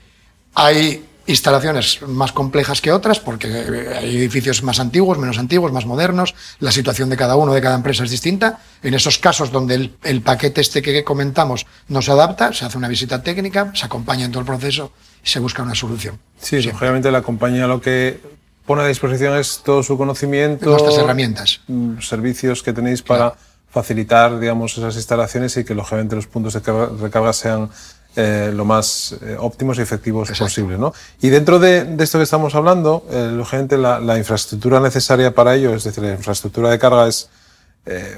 hay 0.52 1.07
instalaciones 1.28 2.00
más 2.08 2.32
complejas 2.32 2.80
que 2.80 2.90
otras, 2.90 3.20
porque 3.20 3.46
hay 3.46 4.16
edificios 4.16 4.62
más 4.62 4.80
antiguos, 4.80 5.18
menos 5.18 5.38
antiguos, 5.38 5.72
más 5.72 5.84
modernos, 5.84 6.34
la 6.58 6.72
situación 6.72 7.10
de 7.10 7.16
cada 7.18 7.36
uno, 7.36 7.52
de 7.52 7.60
cada 7.60 7.76
empresa 7.76 8.02
es 8.04 8.10
distinta. 8.10 8.60
En 8.82 8.94
esos 8.94 9.18
casos 9.18 9.52
donde 9.52 9.90
el, 10.02 10.22
paquete 10.22 10.62
este 10.62 10.80
que 10.80 11.04
comentamos 11.04 11.66
no 11.88 12.00
se 12.00 12.12
adapta, 12.12 12.54
se 12.54 12.64
hace 12.64 12.78
una 12.78 12.88
visita 12.88 13.22
técnica, 13.22 13.70
se 13.74 13.84
acompaña 13.84 14.24
en 14.24 14.32
todo 14.32 14.40
el 14.40 14.46
proceso 14.46 14.90
y 15.22 15.28
se 15.28 15.38
busca 15.38 15.62
una 15.62 15.74
solución. 15.74 16.18
Sí, 16.40 16.56
obviamente 16.56 17.10
la 17.12 17.20
compañía 17.20 17.66
lo 17.66 17.80
que 17.82 18.18
pone 18.64 18.82
a 18.82 18.86
disposición 18.86 19.36
es 19.36 19.60
todo 19.62 19.82
su 19.82 19.98
conocimiento, 19.98 20.64
nuestras 20.64 20.96
herramientas, 20.96 21.60
mm, 21.68 22.00
servicios 22.00 22.62
que 22.62 22.72
tenéis 22.72 23.02
para 23.02 23.34
facilitar, 23.70 24.40
digamos, 24.40 24.78
esas 24.78 24.96
instalaciones 24.96 25.56
y 25.58 25.64
que 25.64 25.74
lógicamente 25.74 26.16
los 26.16 26.26
puntos 26.26 26.54
de 26.54 26.86
recarga 27.00 27.34
sean 27.34 27.70
eh, 28.16 28.50
lo 28.52 28.64
más 28.64 29.14
eh, 29.22 29.36
óptimos 29.38 29.78
y 29.78 29.82
efectivos 29.82 30.30
posible. 30.30 30.76
¿no? 30.78 30.92
Y 31.20 31.28
dentro 31.28 31.58
de, 31.58 31.96
esto 32.00 32.18
que 32.18 32.24
estamos 32.24 32.54
hablando, 32.54 33.04
eh, 33.10 33.30
lógicamente 33.32 33.78
la, 33.78 34.18
infraestructura 34.18 34.80
necesaria 34.80 35.34
para 35.34 35.54
ello, 35.54 35.74
es 35.74 35.84
decir, 35.84 36.02
la 36.02 36.12
infraestructura 36.12 36.70
de 36.70 36.78
carga 36.78 37.06
es 37.06 37.28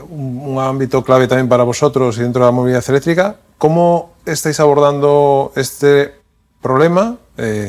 un, 0.09 0.59
ámbito 0.59 1.05
clave 1.05 1.29
también 1.29 1.49
para 1.49 1.63
vosotros 1.63 2.19
y 2.19 2.23
dentro 2.23 2.43
de 2.43 2.47
la 2.47 2.53
movilidad 2.53 2.85
eléctrica. 2.89 3.37
¿Cómo 3.59 4.15
estáis 4.25 4.59
abordando 4.59 5.53
este 5.55 6.15
problema? 6.61 7.17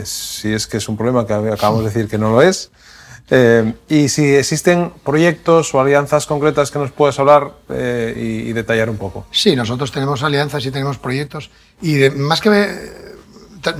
si 0.03 0.53
es 0.53 0.67
que 0.67 0.77
es 0.77 0.89
un 0.89 0.97
problema 0.97 1.25
que 1.25 1.33
acabamos 1.33 1.79
de 1.79 1.89
decir 1.91 2.09
que 2.09 2.17
no 2.17 2.31
lo 2.31 2.41
es. 2.41 2.71
Eh, 3.33 3.73
y 3.87 4.09
si 4.09 4.35
existen 4.35 4.91
proyectos 5.05 5.73
o 5.73 5.79
alianzas 5.79 6.27
concretas 6.27 6.69
que 6.69 6.79
nos 6.79 6.91
puedes 6.91 7.17
hablar 7.17 7.53
eh, 7.69 8.43
y, 8.45 8.51
detallar 8.51 8.89
un 8.89 8.97
poco. 8.97 9.25
Sí, 9.31 9.55
nosotros 9.55 9.89
tenemos 9.89 10.21
alianzas 10.21 10.65
y 10.65 10.71
tenemos 10.71 10.97
proyectos 10.97 11.49
y 11.81 12.09
más 12.11 12.41
que 12.41 12.49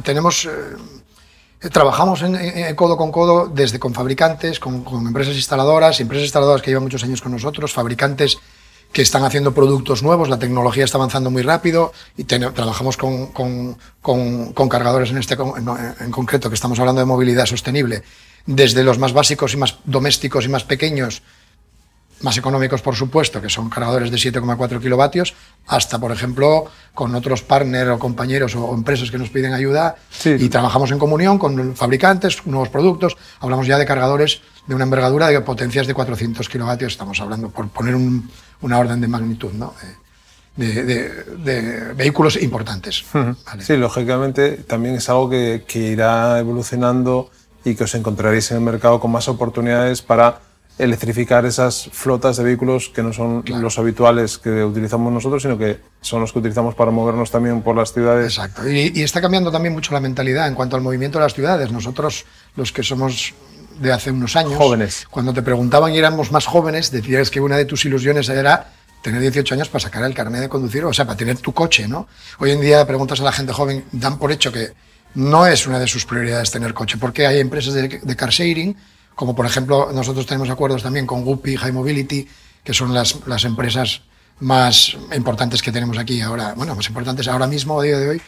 tenemos 0.04 0.46
eh, 0.46 1.70
trabajamos 1.70 2.24
en, 2.24 2.76
codo 2.76 2.98
con 2.98 3.12
codo 3.12 3.48
desde 3.48 3.80
con 3.80 3.94
fabricantes, 3.94 4.60
con, 4.60 4.84
empresas 5.06 5.36
instaladoras, 5.36 6.00
empresas 6.00 6.24
instaladoras 6.24 6.62
que 6.62 6.72
llevan 6.72 6.84
muchos 6.84 7.04
años 7.04 7.22
con 7.22 7.32
nosotros, 7.32 7.72
fabricantes 7.72 8.40
que 8.92 9.02
están 9.02 9.24
haciendo 9.24 9.54
productos 9.54 10.04
nuevos, 10.04 10.28
la 10.28 10.40
tecnología 10.40 10.84
está 10.84 10.98
avanzando 10.98 11.32
muy 11.32 11.44
rápido 11.44 11.94
y 12.18 12.26
trabajamos 12.26 12.98
con, 12.98 13.28
con, 13.28 13.78
con, 14.02 14.70
cargadores 14.70 15.12
en, 15.12 15.18
este, 15.18 15.36
en, 15.36 16.12
concreto, 16.12 16.50
que 16.50 16.56
estamos 16.56 16.80
hablando 16.80 17.00
de 17.00 17.06
movilidad 17.06 17.46
sostenible, 17.46 18.04
desde 18.46 18.84
los 18.84 18.98
más 18.98 19.14
básicos 19.14 19.54
y 19.54 19.58
más 19.58 19.78
domésticos 19.86 20.46
y 20.46 20.50
más 20.50 20.66
pequeños, 20.66 21.22
más 22.24 22.38
económicos 22.38 22.82
por 22.82 22.96
supuesto, 22.96 23.42
que 23.42 23.50
son 23.50 23.70
cargadores 23.70 24.12
de 24.12 24.18
7,4 24.18 24.82
kilovatios, 24.82 25.34
hasta 25.68 26.00
por 26.00 26.12
ejemplo 26.12 26.66
con 26.94 27.14
otros 27.16 27.42
partners 27.42 27.90
o 27.92 28.00
compañeros 28.00 28.56
o 28.56 28.74
empresas 28.74 29.12
que 29.12 29.18
nos 29.18 29.30
piden 29.30 29.54
ayuda 29.54 29.96
y 30.26 30.50
trabajamos 30.50 30.92
en 30.92 31.00
comunión 31.00 31.38
con 31.38 31.76
fabricantes, 31.76 32.46
nuevos 32.46 32.70
productos, 32.70 33.18
hablamos 33.40 33.68
ya 33.68 33.78
de 33.78 33.86
cargadores 33.86 34.42
de 34.68 34.76
una 34.76 34.84
envergadura 34.84 35.28
de 35.28 35.42
potencias 35.42 35.88
de 35.88 35.94
400 35.94 36.48
kilovatios, 36.48 36.94
estamos 36.94 37.20
hablando 37.20 37.50
por 37.50 37.70
poner 37.70 37.96
una 37.96 38.80
orden 38.80 39.02
de 39.02 39.08
magnitud, 39.08 39.52
¿no? 39.54 39.74
De, 40.56 41.94
vehículos 41.96 42.40
importantes. 42.42 43.06
Sí, 43.60 43.78
lógicamente 43.78 44.58
también 44.58 44.96
es 44.96 45.10
algo 45.10 45.30
que, 45.30 45.64
que 45.66 45.80
irá 45.80 46.38
evolucionando 46.40 47.32
y 47.64 47.76
que 47.76 47.86
os 47.86 47.96
encontraréis 47.96 48.52
en 48.52 48.58
el 48.58 48.64
mercado 48.64 49.00
con 49.00 49.12
más 49.12 49.28
oportunidades 49.28 50.02
para 50.02 50.40
electrificar 50.82 51.46
esas 51.46 51.90
flotas 51.92 52.38
de 52.38 52.44
vehículos 52.44 52.90
que 52.90 53.04
no 53.04 53.14
son 53.14 53.44
los 53.46 53.78
habituales 53.78 54.38
que 54.38 54.64
utilizamos 54.64 55.14
nosotros, 55.14 55.44
sino 55.44 55.58
que 55.58 55.80
son 56.02 56.22
los 56.22 56.34
que 56.34 56.40
utilizamos 56.40 56.74
para 56.74 56.90
movernos 56.90 57.30
también 57.30 57.62
por 57.62 57.76
las 57.76 57.94
ciudades. 57.94 58.38
Exacto. 58.38 58.68
Y, 58.68 58.92
y, 58.96 59.04
está 59.04 59.22
cambiando 59.22 59.52
también 59.52 59.74
mucho 59.74 59.94
la 59.94 60.00
mentalidad 60.00 60.48
en 60.48 60.56
cuanto 60.56 60.76
al 60.76 60.82
movimiento 60.82 61.20
de 61.20 61.26
las 61.26 61.34
ciudades. 61.34 61.72
Nosotros, 61.72 62.26
los 62.56 62.72
que 62.72 62.82
somos 62.82 63.34
de 63.80 63.92
hace 63.92 64.12
unos 64.12 64.36
años, 64.36 64.56
jóvenes. 64.56 65.08
cuando 65.10 65.34
te 65.34 65.42
preguntaban 65.42 65.94
y 65.94 65.98
éramos 65.98 66.32
más 66.32 66.46
jóvenes, 66.46 66.92
decías 66.92 67.30
que 67.30 67.40
una 67.40 67.58
de 67.58 67.66
tus 67.66 67.86
ilusiones 67.86 68.30
era 68.30 68.72
tener 69.02 69.22
18 69.22 69.56
años 69.56 69.70
para 69.70 69.82
sacar 69.82 70.04
el 70.04 70.14
carnet 70.14 70.42
de 70.42 70.50
conducir, 70.50 70.84
o 70.86 70.94
sea, 70.94 71.06
para 71.06 71.18
tener 71.18 71.38
tu 71.38 71.54
coche, 71.54 71.88
¿no? 71.88 72.08
Hoy 72.40 72.52
en 72.52 72.62
día 72.62 72.86
preguntas 72.86 73.20
a 73.20 73.24
la 73.24 73.32
gente 73.32 73.54
joven, 73.54 73.86
dan 73.92 74.18
por 74.20 74.32
hecho 74.32 74.52
que 74.52 74.74
no 75.16 75.46
es 75.46 75.68
una 75.68 75.80
de 75.80 75.88
sus 75.88 76.06
prioridades 76.06 76.52
tener 76.52 76.74
coche, 76.74 76.98
porque 76.98 77.26
hay 77.26 77.40
empresas 77.40 77.74
de, 77.74 78.00
de 78.02 78.16
car 78.16 78.30
sharing 78.30 78.76
como 79.16 79.36
por 79.36 79.46
ejemplo 79.46 79.92
nosotros 79.94 80.26
tenemos 80.26 80.50
acuerdos 80.50 80.84
también 80.84 81.06
con 81.06 81.24
Guppy, 81.24 81.56
High 81.56 81.72
Mobility, 81.72 82.28
que 82.64 82.74
son 82.74 82.94
las, 82.94 83.18
las 83.28 83.44
empresas 83.46 84.02
más 84.40 84.98
importantes 85.16 85.62
que 85.62 85.72
tenemos 85.72 85.98
aquí 85.98 86.22
ahora, 86.22 86.54
bueno, 86.56 86.76
más 86.76 86.88
importantes 86.88 87.28
ahora 87.28 87.48
mismo, 87.48 87.80
a 87.80 87.84
día 87.84 88.00
de 88.00 88.10
hoy, 88.10 88.22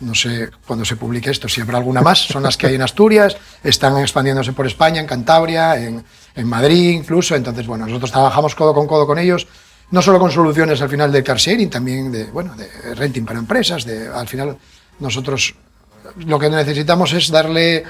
no 0.00 0.14
sé 0.14 0.50
cuándo 0.66 0.84
se 0.84 0.96
publique 0.96 1.30
esto, 1.30 1.48
si 1.48 1.60
habrá 1.60 1.78
alguna 1.78 2.00
más, 2.00 2.18
son 2.18 2.42
las 2.42 2.56
que 2.56 2.66
hay 2.66 2.74
en 2.74 2.82
Asturias, 2.82 3.36
están 3.62 3.98
expandiéndose 3.98 4.52
por 4.52 4.66
España, 4.66 5.00
en 5.00 5.06
Cantabria, 5.06 5.76
en, 5.76 6.04
en 6.34 6.46
Madrid 6.46 6.90
incluso, 6.90 7.36
entonces, 7.36 7.66
bueno, 7.66 7.86
nosotros 7.86 8.10
trabajamos 8.10 8.54
codo 8.54 8.74
con 8.74 8.86
codo 8.86 9.06
con 9.06 9.18
ellos, 9.18 9.46
no 9.90 10.02
solo 10.02 10.18
con 10.18 10.30
soluciones 10.30 10.80
al 10.82 10.88
final 10.88 11.12
de 11.12 11.22
car 11.22 11.36
sharing, 11.36 11.68
también 11.68 12.10
de, 12.10 12.24
bueno, 12.24 12.54
de 12.56 12.94
renting 12.94 13.24
para 13.24 13.38
empresas, 13.38 13.84
de, 13.84 14.08
al 14.08 14.28
final 14.28 14.56
nosotros 14.98 15.54
lo 16.16 16.38
que 16.38 16.50
necesitamos 16.50 17.12
es 17.12 17.30
darle 17.30 17.84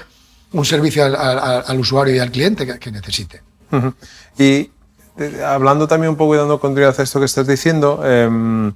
un 0.52 0.64
servicio 0.64 1.04
al, 1.04 1.78
usuario 1.78 2.16
y 2.16 2.18
al 2.18 2.30
cliente 2.30 2.66
que, 2.78 2.90
necesite. 2.90 3.42
Y 4.38 4.70
hablando 5.44 5.86
también 5.86 6.10
un 6.10 6.16
poco 6.16 6.34
y 6.34 6.38
dando 6.38 6.60
continuidad 6.60 6.98
a 6.98 7.02
esto 7.02 7.18
que 7.18 7.26
estás 7.26 7.46
diciendo, 7.46 8.02
em, 8.04 8.72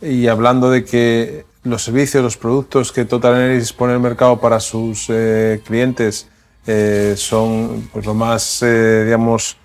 y 0.00 0.26
hablando 0.28 0.70
de 0.70 0.84
que 0.84 1.46
los 1.64 1.82
servicios, 1.82 2.22
los 2.22 2.36
productos 2.36 2.92
que 2.92 3.04
Total 3.04 3.34
Energy 3.34 3.72
pone 3.72 3.92
en 3.92 3.96
el 3.96 4.02
mercado 4.02 4.38
para 4.38 4.60
sus 4.60 5.06
eh, 5.08 5.62
clientes 5.64 6.28
eh, 6.66 7.14
son 7.16 7.88
pues, 7.92 8.04
lo 8.04 8.14
más, 8.14 8.62
eh, 8.62 9.04
digamos, 9.04 9.56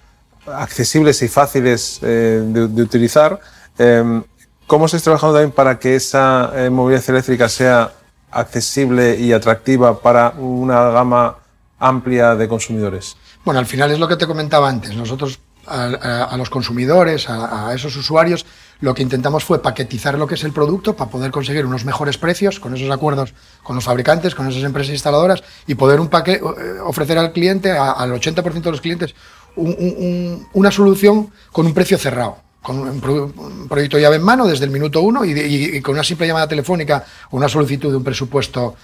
accesibles 0.48 1.22
y 1.22 1.28
fáciles 1.28 2.00
de, 2.02 2.68
de, 2.68 2.82
utilizar. 2.82 3.40
Em, 3.78 4.24
¿Cómo 4.66 4.88
se 4.88 4.98
está 4.98 5.06
trabajando 5.06 5.36
también 5.36 5.52
para 5.52 5.80
que 5.80 5.96
esa 5.96 6.52
movilidad 6.70 7.04
eléctrica 7.10 7.50
sea 7.50 7.92
accesible 8.32 9.18
y 9.20 9.34
atractiva 9.34 10.00
para 10.00 10.32
una 10.38 10.90
gama 10.90 11.38
amplia 11.80 12.36
de 12.36 12.48
consumidores? 12.48 13.16
Bueno, 13.46 13.60
al 13.60 13.66
final 13.66 13.92
es 13.92 14.00
lo 14.00 14.08
que 14.08 14.16
te 14.16 14.28
comentaba 14.28 14.70
antes. 14.70 14.96
Nosotros 14.96 15.40
a, 15.66 16.36
los 16.38 16.50
consumidores, 16.50 17.30
a, 17.30 17.74
esos 17.74 17.96
usuarios, 17.96 18.46
lo 18.82 18.94
que 18.94 19.04
intentamos 19.04 19.44
fue 19.44 19.62
paquetizar 19.62 20.18
lo 20.18 20.28
que 20.28 20.36
es 20.36 20.44
el 20.44 20.52
producto 20.52 20.96
para 20.96 21.12
poder 21.12 21.32
conseguir 21.32 21.66
unos 21.66 21.86
mejores 21.86 22.18
precios 22.18 22.60
con 22.60 22.76
esos 22.76 22.90
acuerdos 22.90 23.34
con 23.64 23.76
los 23.76 23.86
fabricantes, 23.86 24.36
con 24.36 24.48
esas 24.48 24.64
empresas 24.64 24.94
instaladoras 24.94 25.44
y 25.68 25.76
poder 25.76 26.00
un 26.00 26.10
eh, 26.26 26.42
ofrecer 26.84 27.18
al 27.18 27.34
cliente, 27.34 27.72
al 27.72 28.12
80% 28.12 28.62
de 28.62 28.72
los 28.72 28.82
clientes, 28.82 29.16
una 29.56 30.72
solución 30.72 31.32
con 31.52 31.66
un 31.66 31.74
precio 31.74 31.98
cerrado 31.98 32.49
con 32.62 32.78
un, 32.80 33.68
proyecto 33.68 33.98
llave 33.98 34.18
en 34.18 34.24
mano 34.24 34.46
desde 34.46 34.66
el 34.66 34.72
minuto 34.72 35.02
uno 35.02 35.24
y, 35.24 35.82
con 35.82 35.94
una 35.94 36.04
simple 36.04 36.28
llamada 36.28 36.48
telefónica 36.48 37.06
o 37.32 37.38
una 37.38 37.48
solicitud 37.48 37.90
de 37.90 37.98
un 37.98 38.04
presupuesto 38.04 38.76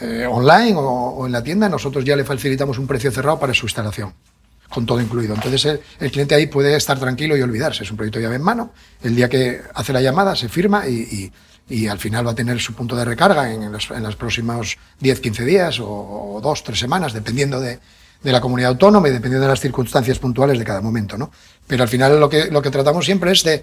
eh, 0.00 0.26
online 0.26 0.74
o, 0.76 1.26
en 1.26 1.32
la 1.32 1.42
tienda, 1.42 1.68
nosotros 1.68 2.04
ya 2.04 2.16
le 2.16 2.24
facilitamos 2.24 2.78
un 2.78 2.86
precio 2.86 3.10
cerrado 3.10 3.38
para 3.38 3.52
su 3.52 3.66
instalación, 3.66 4.14
con 4.68 4.86
todo 4.86 5.00
incluido. 5.00 5.34
Entonces 5.34 5.80
el, 5.98 6.10
cliente 6.10 6.34
ahí 6.34 6.46
puede 6.46 6.74
estar 6.74 6.98
tranquilo 6.98 7.36
y 7.36 7.42
olvidarse. 7.42 7.84
Es 7.84 7.90
un 7.90 7.98
proyecto 7.98 8.20
llave 8.20 8.36
en 8.36 8.42
mano. 8.42 8.72
El 9.02 9.14
día 9.14 9.28
que 9.28 9.60
hace 9.74 9.92
la 9.92 10.00
llamada 10.00 10.34
se 10.34 10.48
firma 10.48 10.86
y, 10.88 11.30
al 11.88 11.98
final 12.00 12.26
va 12.26 12.32
a 12.32 12.34
tener 12.34 12.58
su 12.58 12.74
punto 12.74 12.96
de 12.96 13.04
recarga 13.04 13.52
en, 13.52 13.70
los, 13.70 14.16
próximos 14.16 14.76
10, 14.98 15.20
15 15.20 15.44
días 15.44 15.78
o, 15.78 15.86
o 15.86 16.40
dos, 16.40 16.64
tres 16.64 16.80
semanas, 16.80 17.12
dependiendo 17.12 17.60
de, 17.60 17.78
de 18.22 18.32
la 18.32 18.40
comunidad 18.40 18.70
autónoma 18.70 19.08
y 19.08 19.12
dependiendo 19.12 19.46
de 19.46 19.52
las 19.52 19.60
circunstancias 19.60 20.18
puntuales 20.18 20.58
de 20.58 20.64
cada 20.64 20.80
momento, 20.80 21.16
¿no? 21.16 21.30
Pero 21.66 21.82
al 21.82 21.88
final 21.88 22.18
lo 22.20 22.28
que, 22.28 22.50
lo 22.50 22.60
que 22.60 22.70
tratamos 22.70 23.04
siempre 23.04 23.32
es 23.32 23.42
de, 23.42 23.62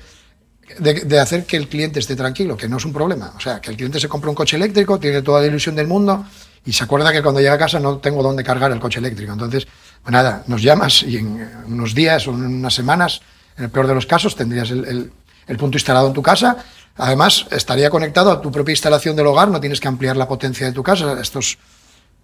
de, 0.80 1.20
hacer 1.20 1.46
que 1.46 1.58
el 1.58 1.68
cliente 1.68 2.00
esté 2.00 2.16
tranquilo, 2.16 2.58
que 2.58 2.68
no 2.68 2.78
es 2.78 2.86
un 2.86 2.94
problema. 2.94 3.34
O 3.36 3.40
sea, 3.40 3.62
que 3.62 3.72
el 3.72 3.78
cliente 3.78 4.00
se 4.00 4.10
compra 4.10 4.30
un 4.30 4.36
coche 4.36 4.58
eléctrico, 4.58 5.00
tiene 5.00 5.22
toda 5.22 5.42
la 5.42 5.48
ilusión 5.48 5.76
del 5.76 5.88
mundo 5.88 6.26
y 6.66 6.74
se 6.74 6.84
acuerda 6.84 7.12
que 7.12 7.22
cuando 7.22 7.40
llega 7.40 7.54
a 7.54 7.58
casa 7.58 7.80
no 7.80 7.98
tengo 7.98 8.22
dónde 8.22 8.44
cargar 8.44 8.72
el 8.72 8.80
coche 8.80 9.00
eléctrico. 9.00 9.32
Entonces, 9.32 9.68
pues 10.04 10.12
nada, 10.12 10.44
nos 10.48 10.62
llamas 10.62 11.04
y 11.04 11.18
en 11.18 11.50
unos 11.68 11.94
días 11.94 12.28
o 12.28 12.32
en 12.32 12.46
unas 12.46 12.74
semanas, 12.74 13.22
en 13.58 13.66
el 13.66 13.70
peor 13.70 13.88
de 13.88 13.96
los 13.96 14.06
casos, 14.06 14.36
tendrías 14.36 14.70
el, 14.72 15.12
el, 15.48 15.58
punto 15.58 15.78
instalado 15.78 16.08
en 16.08 16.14
tu 16.14 16.22
casa. 16.22 16.58
Además, 16.98 17.46
estaría 17.52 17.90
conectado 17.90 18.32
a 18.32 18.42
tu 18.42 18.52
propia 18.52 18.74
instalación 18.74 19.16
del 19.16 19.28
hogar, 19.28 19.50
no 19.50 19.62
tienes 19.62 19.80
que 19.80 19.88
ampliar 19.88 20.18
la 20.18 20.28
potencia 20.28 20.66
de 20.66 20.74
tu 20.74 20.84
casa. 20.84 21.20
Estos, 21.22 21.58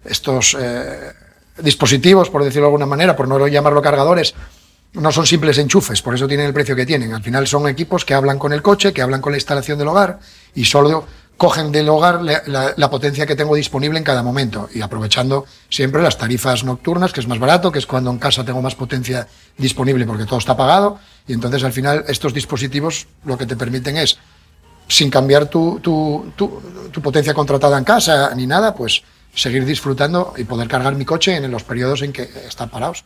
estos 0.04 0.56
eh, 0.60 1.12
dispositivos, 1.58 2.30
por 2.30 2.42
decirlo 2.42 2.62
de 2.62 2.68
alguna 2.68 2.86
manera, 2.86 3.16
por 3.16 3.28
no 3.28 3.46
llamarlo 3.46 3.82
cargadores, 3.82 4.34
no 4.94 5.10
son 5.10 5.26
simples 5.26 5.58
enchufes, 5.58 6.02
por 6.02 6.14
eso 6.14 6.28
tienen 6.28 6.46
el 6.46 6.54
precio 6.54 6.76
que 6.76 6.86
tienen. 6.86 7.12
Al 7.12 7.22
final 7.22 7.46
son 7.46 7.68
equipos 7.68 8.04
que 8.04 8.14
hablan 8.14 8.38
con 8.38 8.52
el 8.52 8.62
coche, 8.62 8.92
que 8.92 9.02
hablan 9.02 9.20
con 9.20 9.32
la 9.32 9.38
instalación 9.38 9.78
del 9.78 9.88
hogar 9.88 10.20
y 10.54 10.64
solo 10.64 11.04
cogen 11.36 11.72
del 11.72 11.88
hogar 11.88 12.22
la, 12.22 12.90
potencia 12.90 13.26
que 13.26 13.34
tengo 13.34 13.56
disponible 13.56 13.98
en 13.98 14.04
cada 14.04 14.22
momento 14.22 14.68
y 14.72 14.82
aprovechando 14.82 15.46
siempre 15.68 16.00
las 16.00 16.16
tarifas 16.16 16.62
nocturnas, 16.62 17.12
que 17.12 17.20
es 17.20 17.26
más 17.26 17.40
barato, 17.40 17.72
que 17.72 17.80
es 17.80 17.86
cuando 17.86 18.10
en 18.10 18.18
casa 18.18 18.44
tengo 18.44 18.62
más 18.62 18.76
potencia 18.76 19.26
disponible 19.58 20.06
porque 20.06 20.26
todo 20.26 20.38
está 20.38 20.56
pagado 20.56 21.00
y 21.26 21.32
entonces 21.32 21.64
al 21.64 21.72
final 21.72 22.04
estos 22.06 22.32
dispositivos 22.32 23.08
lo 23.24 23.36
que 23.36 23.46
te 23.46 23.56
permiten 23.56 23.96
es, 23.96 24.16
sin 24.86 25.10
cambiar 25.10 25.46
tu, 25.46 25.80
tu, 25.80 26.32
tu 26.36 27.02
potencia 27.02 27.34
contratada 27.34 27.78
en 27.78 27.84
casa 27.84 28.32
ni 28.36 28.46
nada, 28.46 28.72
pues 28.72 29.02
seguir 29.34 29.64
disfrutando 29.64 30.34
y 30.36 30.44
poder 30.44 30.68
cargar 30.68 30.94
mi 30.94 31.04
coche 31.04 31.36
en 31.36 31.50
los 31.50 31.64
periodos 31.64 32.02
en 32.02 32.12
que 32.12 32.28
están 32.46 32.68
parados. 32.68 33.04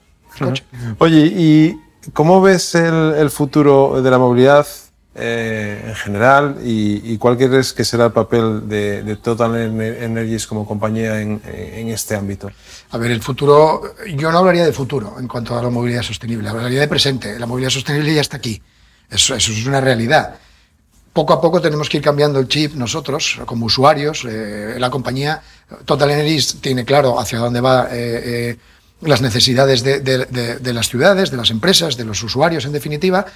Oye, 0.99 1.33
¿y 1.35 1.77
cómo 2.13 2.41
ves 2.41 2.75
el, 2.75 3.31
futuro 3.31 4.01
de 4.03 4.11
la 4.11 4.19
movilidad 4.19 4.67
eh, 5.15 5.83
en 5.89 5.95
general 5.97 6.59
y, 6.63 7.17
cuál 7.19 7.37
crees 7.37 7.73
que 7.73 7.85
será 7.85 8.07
el 8.07 8.13
papel 8.13 8.69
de, 8.69 9.17
Total 9.17 9.57
Energies 9.57 10.47
como 10.47 10.67
compañía 10.67 11.21
en, 11.21 11.41
este 11.89 12.15
ámbito? 12.15 12.51
A 12.91 12.99
ver, 12.99 13.11
el 13.11 13.23
futuro, 13.23 13.95
yo 14.17 14.31
no 14.31 14.39
hablaría 14.39 14.65
de 14.65 14.73
futuro 14.73 15.17
en 15.19 15.27
cuanto 15.27 15.59
a 15.59 15.63
la 15.63 15.71
movilidad 15.71 16.03
sostenible, 16.03 16.49
hablaría 16.49 16.81
de 16.81 16.89
presente. 16.89 17.39
La 17.39 17.47
movilidad 17.47 17.71
sostenible 17.71 18.15
ya 18.15 18.21
está 18.21 18.37
aquí, 18.37 18.63
eso, 19.11 19.35
eso 19.35 19.53
es 19.53 19.67
una 19.67 19.81
realidad 19.81 20.39
poco 21.19 21.33
a 21.33 21.41
poco 21.41 21.61
tenemos 21.61 21.89
que 21.89 21.97
ir 21.97 22.03
cambiando 22.05 22.39
el 22.39 22.47
chip 22.47 22.75
nosotros, 22.75 23.41
como 23.45 23.67
usuarios. 23.67 24.25
Eh, 24.25 24.77
la 24.79 24.89
compañía 24.89 25.43
Total 25.85 26.11
Energy 26.11 26.59
tiene 26.61 26.85
claro 26.85 27.21
hacia 27.21 27.39
dónde 27.39 27.61
va 27.61 27.89
eh, 27.91 28.23
eh, 28.25 28.57
las 29.03 29.21
necesidades 29.21 29.83
de, 29.83 30.73
las 30.73 30.89
ciudades, 30.89 31.31
de 31.31 31.37
las 31.37 31.51
empresas, 31.51 31.97
de 31.97 32.05
los 32.05 32.23
usuarios, 32.23 32.65
en 32.65 32.73
definitiva. 32.73 33.27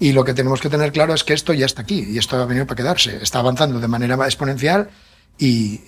Y 0.00 0.12
lo 0.12 0.24
que 0.24 0.34
tenemos 0.34 0.60
que 0.60 0.68
tener 0.68 0.90
claro 0.90 1.14
es 1.14 1.22
que 1.22 1.34
esto 1.34 1.52
ya 1.52 1.66
está 1.66 1.82
aquí 1.82 2.04
y 2.08 2.18
esto 2.18 2.36
ha 2.36 2.46
venido 2.46 2.66
para 2.66 2.76
quedarse. 2.76 3.22
Está 3.22 3.40
avanzando 3.40 3.78
de 3.78 3.88
manera 3.88 4.16
exponencial 4.24 4.90
y 5.38 5.80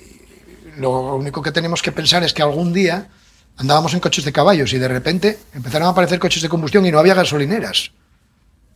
lo 0.77 1.17
único 1.17 1.43
que 1.43 1.53
tenemos 1.53 1.83
que 1.83 1.91
pensar 1.91 2.23
es 2.23 2.33
que 2.33 2.43
algún 2.43 2.73
día 2.73 3.09
andábamos 3.57 3.95
en 3.95 4.01
coches 4.01 4.25
de 4.25 4.33
caballos 4.33 4.73
y 4.73 4.79
de 4.79 4.89
repente 4.89 5.39
empezaron 5.55 5.89
a 5.89 5.91
aparecer 5.93 6.19
coches 6.19 6.43
de 6.43 6.49
combustión 6.49 6.85
y 6.87 6.93
no 6.93 6.99
había 6.99 7.15
gasolineras. 7.15 7.93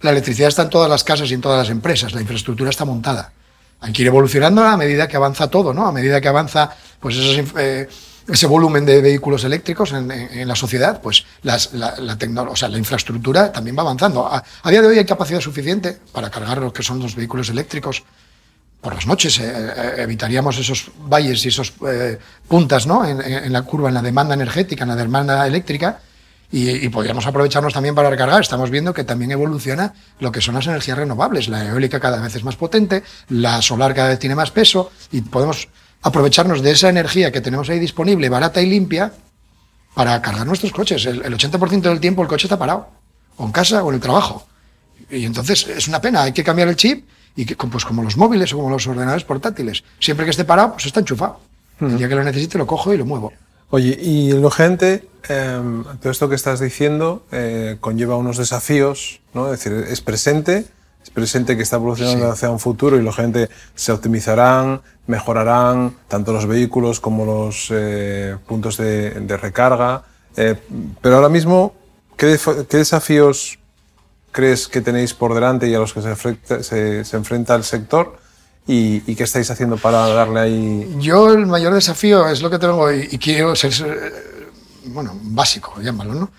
La 0.01 0.11
electricidad 0.11 0.49
está 0.49 0.63
en 0.63 0.71
todas 0.71 0.89
las 0.89 1.05
casas 1.05 1.31
y 1.31 1.35
en 1.35 1.41
todas 1.41 1.59
las 1.59 1.71
empresas, 1.71 2.13
la 2.15 2.21
infraestructura 2.21 2.71
está 2.71 2.85
montada. 2.85 3.33
Hay 3.81 3.93
que 3.93 4.03
ir 4.03 4.09
evolucionando 4.09 4.63
a 4.65 4.77
medida 4.77 5.07
que 5.07 5.17
avanza 5.17 5.49
todo, 5.49 5.73
¿no? 5.73 5.87
A 5.87 5.93
medida 5.93 6.21
que 6.21 6.29
avanza 6.29 6.71
pues 7.01 7.17
esas 7.17 7.55
eh, 7.57 7.89
ese 8.29 8.47
volumen 8.47 8.85
de 8.85 9.01
vehículos 9.01 9.45
eléctricos 9.45 9.93
en, 9.93 10.49
la 10.49 10.55
sociedad, 10.55 11.01
pues 11.01 11.25
las, 11.43 11.73
la, 11.73 11.97
la, 11.99 12.43
o 12.43 12.57
sea, 12.57 12.69
la 12.69 12.79
infraestructura 12.79 13.51
también 13.51 13.77
va 13.77 13.83
avanzando. 13.83 14.27
A, 14.27 14.71
día 14.71 14.83
de 14.83 14.89
hoy 14.89 14.99
hay 14.99 15.07
capacidad 15.07 15.41
suficiente 15.41 15.99
para 16.13 16.31
cargar 16.31 16.59
lo 16.59 16.73
que 16.73 16.83
son 16.83 17.01
los 17.01 17.15
vehículos 17.15 17.49
eléctricos 17.49 18.03
por 18.81 18.95
las 18.95 19.07
noches. 19.07 19.39
Eh, 19.39 19.45
eh, 19.47 19.95
evitaríamos 19.99 20.59
esos 20.59 20.91
valles 21.09 21.45
y 21.45 21.49
esos 21.49 21.73
eh, 21.89 22.19
puntas 22.47 22.87
¿no? 22.87 23.05
En, 23.05 23.53
la 23.53 23.63
curva, 23.63 23.89
en 23.89 23.95
la 23.95 24.03
demanda 24.03 24.35
energética, 24.35 24.85
en 24.85 24.91
la 24.91 24.97
demanda 24.97 25.47
eléctrica, 25.47 26.01
y, 26.51 26.89
podríamos 26.89 27.27
aprovecharnos 27.27 27.75
también 27.75 27.95
para 27.95 28.09
recargar. 28.09 28.41
Estamos 28.41 28.71
viendo 28.71 28.95
que 28.95 29.05
también 29.05 29.31
evoluciona 29.31 29.95
lo 30.19 30.33
que 30.33 30.41
son 30.41 30.55
las 30.55 30.67
energías 30.67 30.97
renovables. 30.97 31.49
La 31.49 31.67
eólica 31.67 32.01
cada 32.01 32.21
vez 32.21 32.35
es 32.35 32.45
más 32.45 32.57
potente, 32.57 33.03
la 33.29 33.61
solar 33.61 33.95
cada 33.95 34.09
vez 34.09 34.19
tiene 34.19 34.35
más 34.35 34.51
peso 34.51 34.91
y 35.13 35.21
podemos 35.21 35.69
aprovecharnos 36.03 36.63
de 36.63 36.71
esa 36.71 36.89
energía 36.89 37.31
que 37.33 37.41
tenemos 37.41 37.69
ahí 37.69 37.79
disponible, 37.79 38.29
barata 38.29 38.63
y 38.63 38.67
limpia, 38.67 39.13
para 39.95 40.23
cargar 40.23 40.47
nuestros 40.47 40.73
coches. 40.73 41.05
El, 41.07 41.23
80% 41.23 41.83
del 41.83 42.01
tiempo 42.01 42.23
el 42.23 42.29
coche 42.29 42.47
está 42.47 42.59
parado, 42.59 42.89
o 43.37 43.45
en 43.45 43.53
casa 43.53 43.83
o 43.83 43.89
en 43.91 43.97
el 43.97 44.01
trabajo. 44.01 44.47
Y 45.11 45.25
entonces 45.25 45.67
es 45.67 45.89
una 45.89 46.01
pena, 46.01 46.23
hay 46.23 46.33
que 46.33 46.45
cambiar 46.45 46.69
el 46.69 46.77
chip 46.77 47.07
y 47.37 47.45
que, 47.45 47.57
pues 47.57 47.85
como 47.85 48.03
los 48.03 48.17
móviles 48.17 48.53
o 48.53 48.57
como 48.57 48.71
los 48.71 48.87
ordenadores 48.87 49.25
portátiles, 49.25 49.85
siempre 49.99 50.25
que 50.25 50.31
esté 50.31 50.45
parado, 50.45 50.73
pues 50.73 50.87
está 50.87 51.01
enchufado. 51.01 51.41
El 51.81 51.99
día 51.99 52.09
que 52.09 52.15
lo 52.15 52.25
necesite 52.25 52.59
lo 52.59 52.67
cojo 52.67 52.93
y 52.95 52.97
lo 52.97 53.05
muevo. 53.05 53.33
Oye, 53.71 53.99
y 54.01 54.33
lógicamente, 54.33 55.07
eh, 55.29 55.61
todo 56.01 56.11
esto 56.11 56.29
que 56.29 56.35
estás 56.35 56.61
diciendo 56.61 57.27
eh, 57.33 57.77
conlleva 57.81 58.17
unos 58.17 58.39
desafíos, 58.39 59.21
¿no? 59.35 59.53
Es 59.53 59.63
decir, 59.63 59.87
es 59.89 60.01
presente, 60.01 60.65
es 61.03 61.11
presente 61.11 61.57
que 61.57 61.63
está 61.63 61.77
evolucionando 61.77 62.31
hacia 62.31 62.51
un 62.51 62.59
futuro 62.59 62.97
y 62.97 63.03
lógicamente 63.03 63.51
se 63.75 63.93
optimizarán, 63.93 64.81
mejorarán 65.07 65.95
tanto 66.09 66.33
los 66.33 66.47
vehículos 66.47 67.01
como 67.01 67.27
los 67.27 67.69
eh, 67.71 68.37
puntos 68.47 68.79
de, 68.79 69.11
de 69.11 69.37
recarga. 69.37 70.03
Eh, 70.37 70.55
pero 71.03 71.17
ahora 71.17 71.29
mismo, 71.29 71.75
¿qué, 72.17 72.39
¿qué, 72.69 72.77
desafíos 72.79 73.59
crees 74.33 74.67
que 74.67 74.81
tenéis 74.81 75.13
por 75.13 75.35
delante 75.35 75.69
y 75.69 75.75
a 75.75 75.79
los 75.79 75.93
que 75.93 76.01
se 76.01 76.11
enfrenta, 76.11 76.63
se, 76.63 77.05
se 77.05 77.17
enfrenta 77.17 77.55
el 77.55 77.65
sector? 77.65 78.19
¿Y, 78.71 79.15
qué 79.15 79.25
estáis 79.25 79.51
haciendo 79.51 79.79
para 79.79 80.07
darle 80.09 80.41
ahí? 80.41 80.97
Yo 80.99 81.33
el 81.33 81.47
mayor 81.47 81.73
desafío 81.73 82.29
es 82.29 82.43
lo 82.43 82.51
que 82.51 82.59
tengo 82.59 82.93
y, 82.93 83.17
quiero 83.17 83.57
ser, 83.57 83.73
eh, 83.73 84.51
bueno, 84.85 85.19
básico, 85.23 85.81
llámalo, 85.81 86.13
¿no? 86.15 86.31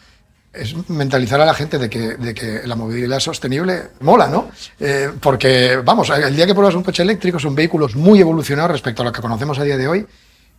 Es 0.53 0.75
mentalizar 0.89 1.41
a 1.41 1.45
la 1.45 1.55
gente 1.55 1.79
de 1.79 1.89
que, 1.89 2.17
de 2.17 2.35
que 2.35 2.61
la 2.65 2.75
movilidad 2.75 3.19
sostenible 3.19 3.89
mola, 4.01 4.27
¿no? 4.27 4.51
Eh, 4.79 5.09
porque, 5.19 5.77
vamos, 5.83 6.11
el 6.11 6.35
día 6.35 6.45
que 6.45 6.53
pruebas 6.53 6.75
un 6.75 6.83
coche 6.83 7.01
eléctrico 7.01 7.39
son 7.39 7.55
vehículos 7.55 7.95
muy 7.95 8.19
evolucionados 8.19 8.73
respecto 8.73 9.01
a 9.01 9.05
lo 9.05 9.11
que 9.11 9.21
conocemos 9.21 9.57
a 9.57 9.63
día 9.63 9.77
de 9.77 9.87
hoy, 9.87 10.07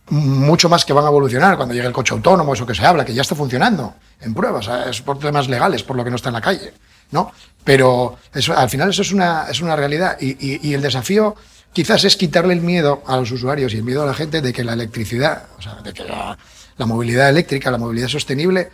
mucho 0.09 0.67
más 0.67 0.83
que 0.83 0.91
van 0.91 1.05
a 1.05 1.07
evolucionar 1.07 1.55
cuando 1.55 1.73
llegue 1.73 1.87
el 1.87 1.93
coche 1.93 2.13
autónomo, 2.13 2.53
eso 2.53 2.65
que 2.65 2.75
se 2.75 2.85
habla, 2.85 3.05
que 3.05 3.13
ya 3.13 3.21
está 3.21 3.35
funcionando 3.35 3.95
en 4.19 4.33
pruebas, 4.33 4.69
es 4.89 5.01
por 5.01 5.19
temas 5.19 5.47
legales, 5.47 5.83
por 5.83 5.95
lo 5.95 6.03
que 6.03 6.09
no 6.09 6.17
está 6.17 6.27
en 6.27 6.35
la 6.35 6.41
calle, 6.41 6.73
¿no? 7.11 7.31
Pero 7.63 8.17
eso, 8.33 8.57
al 8.57 8.69
final 8.69 8.89
eso 8.89 9.03
es 9.03 9.13
una, 9.13 9.45
es 9.49 9.61
una 9.61 9.77
realidad 9.77 10.17
y, 10.19 10.31
y, 10.31 10.59
y 10.69 10.73
el 10.73 10.81
desafío 10.81 11.37
quizás 11.73 12.03
es 12.03 12.17
quitarle 12.17 12.53
el 12.53 12.61
miedo 12.61 13.03
a 13.05 13.17
los 13.17 13.31
usuarios 13.31 13.73
y 13.73 13.77
el 13.77 13.83
miedo 13.83 14.03
a 14.03 14.05
la 14.05 14.13
gente 14.13 14.41
de 14.41 14.53
que 14.53 14.63
la 14.63 14.73
electricidad, 14.73 15.47
o 15.57 15.61
sea, 15.61 15.75
de 15.75 15.93
que 15.93 16.03
la, 16.03 16.37
movilidad 16.85 17.29
eléctrica, 17.29 17.69
la 17.69 17.77
movilidad 17.77 18.07
sostenible, 18.07 18.69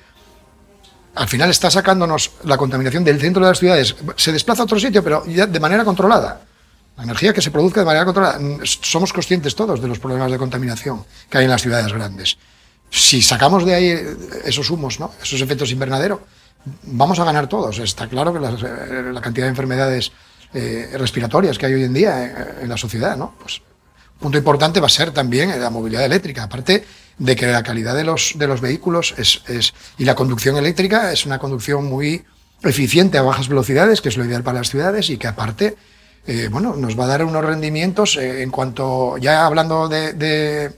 al 1.15 1.27
final 1.27 1.49
está 1.49 1.69
sacándonos 1.69 2.31
la 2.43 2.57
contaminación 2.57 3.03
del 3.03 3.19
centro 3.19 3.43
de 3.43 3.49
las 3.49 3.59
ciudades. 3.59 3.95
Se 4.15 4.31
desplaza 4.31 4.61
a 4.61 4.65
otro 4.65 4.79
sitio, 4.79 5.03
pero 5.03 5.25
ya 5.25 5.45
de 5.45 5.59
manera 5.59 5.83
controlada. 5.83 6.41
La 6.95 7.03
energía 7.03 7.33
que 7.33 7.41
se 7.41 7.51
produzca 7.51 7.81
de 7.81 7.85
manera 7.85 8.05
controlada. 8.05 8.39
Somos 8.63 9.11
conscientes 9.11 9.55
todos 9.55 9.81
de 9.81 9.87
los 9.87 9.99
problemas 9.99 10.31
de 10.31 10.37
contaminación 10.37 11.05
que 11.29 11.39
hay 11.39 11.45
en 11.45 11.51
las 11.51 11.61
ciudades 11.61 11.91
grandes. 11.91 12.37
Si 12.89 13.21
sacamos 13.21 13.65
de 13.65 13.75
ahí 13.75 14.17
esos 14.45 14.69
humos, 14.69 14.99
¿no? 14.99 15.11
esos 15.21 15.41
efectos 15.41 15.71
invernadero, 15.71 16.21
vamos 16.83 17.19
a 17.19 17.25
ganar 17.25 17.47
todos. 17.47 17.77
Está 17.79 18.07
claro 18.07 18.33
que 18.33 18.39
la 18.39 19.21
cantidad 19.21 19.47
de 19.47 19.49
enfermedades 19.49 20.11
eh, 20.53 20.95
respiratorias 20.97 21.57
que 21.57 21.65
hay 21.65 21.73
hoy 21.73 21.83
en 21.83 21.93
día 21.93 22.25
eh, 22.25 22.63
en, 22.63 22.69
la 22.69 22.77
sociedad, 22.77 23.17
¿no? 23.17 23.35
Pues 23.39 23.61
punto 24.19 24.37
importante 24.37 24.79
va 24.79 24.87
a 24.87 24.89
ser 24.89 25.11
también 25.11 25.59
la 25.59 25.69
movilidad 25.69 26.05
eléctrica, 26.05 26.43
aparte 26.43 26.85
de 27.17 27.35
que 27.35 27.47
la 27.47 27.63
calidad 27.63 27.95
de 27.95 28.03
los, 28.03 28.33
de 28.35 28.47
los 28.47 28.61
vehículos 28.61 29.13
es, 29.17 29.41
es, 29.47 29.73
y 29.97 30.05
la 30.05 30.15
conducción 30.15 30.57
eléctrica 30.57 31.11
es 31.11 31.25
una 31.25 31.37
conducción 31.37 31.85
muy 31.85 32.23
eficiente 32.63 33.17
a 33.17 33.23
bajas 33.23 33.49
velocidades, 33.49 34.01
que 34.01 34.09
es 34.09 34.17
lo 34.17 34.25
ideal 34.25 34.43
para 34.43 34.59
las 34.59 34.69
ciudades 34.69 35.09
y 35.09 35.17
que 35.17 35.27
aparte, 35.27 35.75
eh, 36.25 36.47
bueno, 36.49 36.75
nos 36.75 36.97
va 36.97 37.03
a 37.03 37.07
dar 37.07 37.25
unos 37.25 37.43
rendimientos 37.43 38.17
en 38.17 38.49
cuanto, 38.49 39.17
ya 39.17 39.45
hablando 39.45 39.87
de, 39.87 40.13
de, 40.13 40.71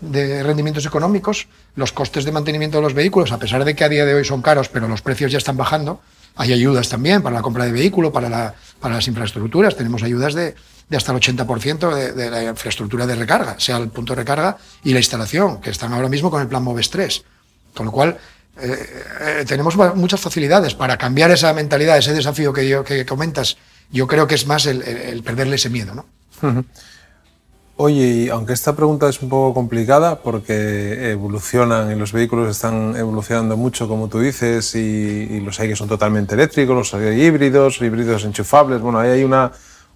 de, 0.00 0.42
rendimientos 0.42 0.86
económicos, 0.86 1.48
los 1.76 1.92
costes 1.92 2.24
de 2.24 2.32
mantenimiento 2.32 2.78
de 2.78 2.82
los 2.82 2.94
vehículos, 2.94 3.32
a 3.32 3.38
pesar 3.38 3.64
de 3.64 3.74
que 3.74 3.84
a 3.84 3.88
día 3.88 4.04
de 4.04 4.14
hoy 4.14 4.24
son 4.24 4.42
caros, 4.42 4.68
pero 4.68 4.86
los 4.86 5.02
precios 5.02 5.32
ya 5.32 5.38
están 5.38 5.56
bajando, 5.56 6.00
hay 6.36 6.52
ayudas 6.52 6.88
también 6.88 7.22
para 7.22 7.36
la 7.36 7.42
compra 7.42 7.64
de 7.64 7.72
vehículo, 7.72 8.12
para, 8.12 8.28
la, 8.28 8.54
para 8.80 8.96
las 8.96 9.06
infraestructuras. 9.06 9.76
Tenemos 9.76 10.02
ayudas 10.02 10.34
de, 10.34 10.54
de 10.88 10.96
hasta 10.96 11.12
el 11.12 11.18
80% 11.18 11.94
de, 11.94 12.12
de, 12.12 12.30
la 12.30 12.44
infraestructura 12.44 13.06
de 13.06 13.14
recarga, 13.14 13.58
sea 13.58 13.76
el 13.78 13.88
punto 13.88 14.14
de 14.14 14.22
recarga 14.22 14.56
y 14.82 14.92
la 14.92 14.98
instalación, 14.98 15.60
que 15.60 15.70
están 15.70 15.92
ahora 15.92 16.08
mismo 16.08 16.30
con 16.30 16.40
el 16.42 16.48
plan 16.48 16.62
MOVES 16.62 16.90
3. 16.90 17.24
Con 17.74 17.86
lo 17.86 17.92
cual, 17.92 18.18
eh, 18.60 18.86
eh, 19.20 19.44
tenemos 19.46 19.76
muchas 19.96 20.20
facilidades 20.20 20.74
para 20.74 20.96
cambiar 20.96 21.30
esa 21.30 21.52
mentalidad, 21.52 21.98
ese 21.98 22.12
desafío 22.12 22.52
que, 22.52 22.68
yo, 22.68 22.84
que 22.84 23.04
comentas. 23.04 23.56
Yo 23.90 24.06
creo 24.06 24.26
que 24.26 24.34
es 24.34 24.46
más 24.46 24.66
el, 24.66 24.82
el 24.82 25.22
perderle 25.22 25.56
ese 25.56 25.70
miedo. 25.70 25.94
¿no? 25.94 26.06
Uh 26.42 26.52
-huh. 26.52 26.64
Oye, 27.76 28.06
y 28.06 28.28
aunque 28.28 28.52
esta 28.52 28.76
pregunta 28.76 29.08
es 29.08 29.20
un 29.20 29.28
poco 29.28 29.52
complicada 29.52 30.20
porque 30.20 31.10
evolucionan 31.10 31.90
y 31.90 31.96
los 31.96 32.12
vehículos 32.12 32.48
están 32.48 32.94
evolucionando 32.96 33.56
mucho, 33.56 33.88
como 33.88 34.08
tú 34.08 34.20
dices, 34.20 34.76
y, 34.76 34.78
y 34.78 35.40
los 35.40 35.58
hay 35.58 35.68
que 35.70 35.76
son 35.76 35.88
totalmente 35.88 36.34
eléctricos, 36.36 36.76
los 36.76 36.94
hay 36.94 37.20
híbridos, 37.20 37.80
híbridos 37.80 38.24
enchufables, 38.24 38.80
bueno, 38.80 39.00
ahí 39.00 39.10
hay 39.10 39.24
una, 39.24 39.50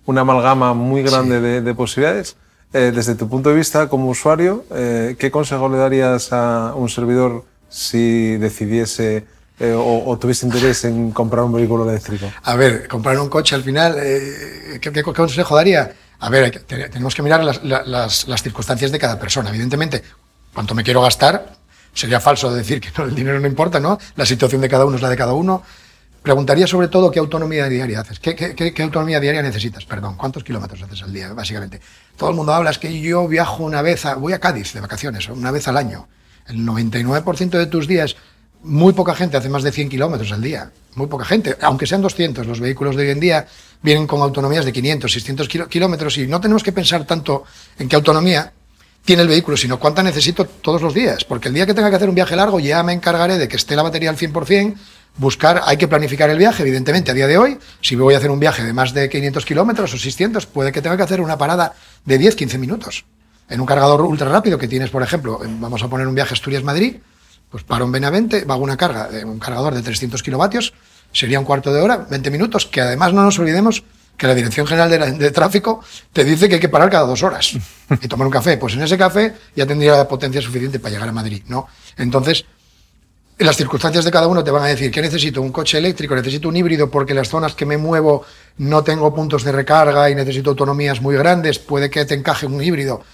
una 0.06 0.22
amalgama 0.22 0.74
muy 0.74 1.02
grande 1.02 1.36
sí. 1.36 1.42
de, 1.42 1.60
de, 1.60 1.74
posibilidades. 1.74 2.36
Eh, 2.72 2.90
desde 2.92 3.14
tu 3.14 3.28
punto 3.28 3.50
de 3.50 3.54
vista 3.54 3.88
como 3.88 4.10
usuario, 4.10 4.64
eh, 4.74 5.14
¿qué 5.16 5.30
consejo 5.30 5.68
le 5.68 5.78
darías 5.78 6.32
a 6.32 6.74
un 6.74 6.88
servidor 6.88 7.44
si 7.68 8.36
decidiese 8.38 9.24
eh, 9.60 9.72
o, 9.72 10.04
o, 10.06 10.18
tuviese 10.18 10.46
interés 10.46 10.84
en 10.84 11.10
comprar 11.10 11.44
un 11.44 11.52
vehículo 11.52 11.88
eléctrico? 11.88 12.26
A 12.42 12.56
ver, 12.56 12.88
comprar 12.88 13.18
un 13.18 13.28
coche 13.28 13.54
al 13.54 13.62
final, 13.62 13.96
eh, 13.98 14.78
¿qué, 14.80 14.92
¿qué, 14.92 15.02
consejo 15.02 15.56
daría? 15.56 15.92
A 16.20 16.28
ver, 16.30 16.64
tenemos 16.66 17.14
que 17.14 17.22
mirar 17.22 17.44
las, 17.44 17.62
las, 17.62 18.26
las, 18.26 18.42
circunstancias 18.42 18.90
de 18.90 18.98
cada 18.98 19.18
persona. 19.18 19.50
Evidentemente, 19.50 20.02
cuánto 20.52 20.74
me 20.74 20.82
quiero 20.82 21.00
gastar, 21.00 21.54
sería 21.94 22.20
falso 22.20 22.52
decir 22.52 22.80
que 22.80 22.90
no, 22.98 23.04
el 23.04 23.14
dinero 23.14 23.38
no 23.38 23.46
importa, 23.46 23.78
¿no? 23.78 23.98
La 24.16 24.26
situación 24.26 24.60
de 24.60 24.68
cada 24.68 24.84
uno 24.84 24.96
es 24.96 25.02
la 25.02 25.08
de 25.08 25.16
cada 25.16 25.32
uno. 25.32 25.62
Preguntaría 26.22 26.66
sobre 26.66 26.88
todo 26.88 27.10
qué 27.10 27.20
autonomía 27.20 27.68
diaria 27.68 28.00
haces. 28.00 28.18
¿Qué, 28.18 28.34
qué, 28.34 28.54
qué, 28.56 28.74
qué 28.74 28.82
autonomía 28.82 29.20
diaria 29.20 29.42
necesitas? 29.42 29.84
Perdón, 29.84 30.16
¿cuántos 30.16 30.42
kilómetros 30.42 30.82
haces 30.82 31.02
al 31.02 31.12
día, 31.12 31.32
básicamente? 31.32 31.80
Todo 32.16 32.30
el 32.30 32.36
mundo 32.36 32.52
habla, 32.52 32.70
es 32.70 32.78
que 32.78 33.00
yo 33.00 33.28
viajo 33.28 33.62
una 33.62 33.80
vez, 33.80 34.04
a, 34.04 34.16
voy 34.16 34.32
a 34.32 34.40
Cádiz 34.40 34.72
de 34.72 34.80
vacaciones, 34.80 35.28
una 35.28 35.52
vez 35.52 35.68
al 35.68 35.76
año. 35.76 36.08
El 36.48 36.66
99% 36.66 37.50
de 37.50 37.66
tus 37.66 37.86
días 37.86 38.16
muy 38.62 38.92
poca 38.92 39.14
gente 39.14 39.36
hace 39.36 39.48
más 39.48 39.62
de 39.62 39.72
100 39.72 39.88
kilómetros 39.88 40.32
al 40.32 40.42
día. 40.42 40.70
Muy 40.94 41.06
poca 41.06 41.24
gente, 41.24 41.56
aunque 41.62 41.86
sean 41.86 42.02
200. 42.02 42.46
Los 42.46 42.60
vehículos 42.60 42.96
de 42.96 43.04
hoy 43.04 43.10
en 43.10 43.20
día 43.20 43.46
vienen 43.82 44.06
con 44.06 44.20
autonomías 44.20 44.64
de 44.64 44.72
500, 44.72 45.12
600 45.12 45.48
kilómetros 45.68 46.18
y 46.18 46.26
no 46.26 46.40
tenemos 46.40 46.62
que 46.62 46.72
pensar 46.72 47.04
tanto 47.04 47.44
en 47.78 47.88
qué 47.88 47.96
autonomía 47.96 48.52
tiene 49.04 49.22
el 49.22 49.28
vehículo, 49.28 49.56
sino 49.56 49.78
cuánta 49.78 50.02
necesito 50.02 50.44
todos 50.44 50.82
los 50.82 50.92
días. 50.92 51.24
Porque 51.24 51.48
el 51.48 51.54
día 51.54 51.66
que 51.66 51.74
tenga 51.74 51.88
que 51.88 51.96
hacer 51.96 52.08
un 52.08 52.14
viaje 52.14 52.36
largo 52.36 52.60
ya 52.60 52.82
me 52.82 52.92
encargaré 52.92 53.38
de 53.38 53.48
que 53.48 53.56
esté 53.56 53.76
la 53.76 53.82
batería 53.82 54.10
al 54.10 54.16
100%, 54.16 54.74
buscar, 55.16 55.62
hay 55.64 55.76
que 55.76 55.88
planificar 55.88 56.28
el 56.30 56.38
viaje, 56.38 56.62
evidentemente, 56.62 57.10
a 57.10 57.14
día 57.14 57.26
de 57.26 57.38
hoy. 57.38 57.58
Si 57.80 57.96
voy 57.96 58.14
a 58.14 58.18
hacer 58.18 58.30
un 58.30 58.40
viaje 58.40 58.62
de 58.64 58.72
más 58.72 58.92
de 58.92 59.08
500 59.08 59.44
kilómetros 59.44 59.94
o 59.94 59.98
600, 59.98 60.46
puede 60.46 60.72
que 60.72 60.82
tenga 60.82 60.96
que 60.96 61.04
hacer 61.04 61.20
una 61.20 61.38
parada 61.38 61.74
de 62.04 62.18
10, 62.18 62.34
15 62.36 62.58
minutos. 62.58 63.04
En 63.48 63.60
un 63.60 63.66
cargador 63.66 64.02
ultra 64.02 64.28
rápido 64.28 64.58
que 64.58 64.68
tienes, 64.68 64.90
por 64.90 65.02
ejemplo, 65.02 65.40
vamos 65.42 65.82
a 65.82 65.88
poner 65.88 66.06
un 66.06 66.14
viaje 66.14 66.34
Asturias-Madrid, 66.34 66.96
pues 67.50 67.64
paro 67.64 67.84
en 67.84 67.92
Benavente, 67.92 68.44
hago 68.48 68.62
una 68.62 68.76
carga 68.76 69.08
un 69.24 69.38
cargador 69.38 69.74
de 69.74 69.82
300 69.82 70.22
kilovatios, 70.22 70.74
sería 71.12 71.38
un 71.38 71.44
cuarto 71.44 71.72
de 71.72 71.80
hora, 71.80 72.06
20 72.10 72.30
minutos, 72.30 72.66
que 72.66 72.80
además 72.80 73.12
no 73.12 73.22
nos 73.22 73.38
olvidemos 73.38 73.82
que 74.16 74.26
la 74.26 74.34
Dirección 74.34 74.66
General 74.66 74.90
de, 74.90 75.12
de, 75.12 75.30
Tráfico 75.30 75.82
te 76.12 76.24
dice 76.24 76.48
que 76.48 76.56
hay 76.56 76.60
que 76.60 76.68
parar 76.68 76.90
cada 76.90 77.06
dos 77.06 77.22
horas 77.22 77.56
y 78.02 78.08
tomar 78.08 78.26
un 78.26 78.32
café. 78.32 78.56
Pues 78.56 78.74
en 78.74 78.82
ese 78.82 78.98
café 78.98 79.34
ya 79.54 79.64
tendría 79.64 79.96
la 79.96 80.08
potencia 80.08 80.42
suficiente 80.42 80.80
para 80.80 80.92
llegar 80.92 81.08
a 81.08 81.12
Madrid, 81.12 81.42
¿no? 81.46 81.68
Entonces, 81.96 82.44
en 83.38 83.46
las 83.46 83.56
circunstancias 83.56 84.04
de 84.04 84.10
cada 84.10 84.26
uno 84.26 84.42
te 84.42 84.50
van 84.50 84.64
a 84.64 84.66
decir 84.66 84.90
que 84.90 85.00
necesito 85.00 85.40
un 85.40 85.52
coche 85.52 85.78
eléctrico, 85.78 86.16
necesito 86.16 86.48
un 86.48 86.56
híbrido 86.56 86.90
porque 86.90 87.14
las 87.14 87.28
zonas 87.28 87.54
que 87.54 87.64
me 87.64 87.76
muevo 87.76 88.24
no 88.58 88.82
tengo 88.82 89.14
puntos 89.14 89.44
de 89.44 89.52
recarga 89.52 90.10
y 90.10 90.16
necesito 90.16 90.50
autonomías 90.50 91.00
muy 91.00 91.16
grandes, 91.16 91.60
puede 91.60 91.88
que 91.88 92.04
te 92.04 92.14
encaje 92.14 92.46
un 92.46 92.60
híbrido 92.60 93.04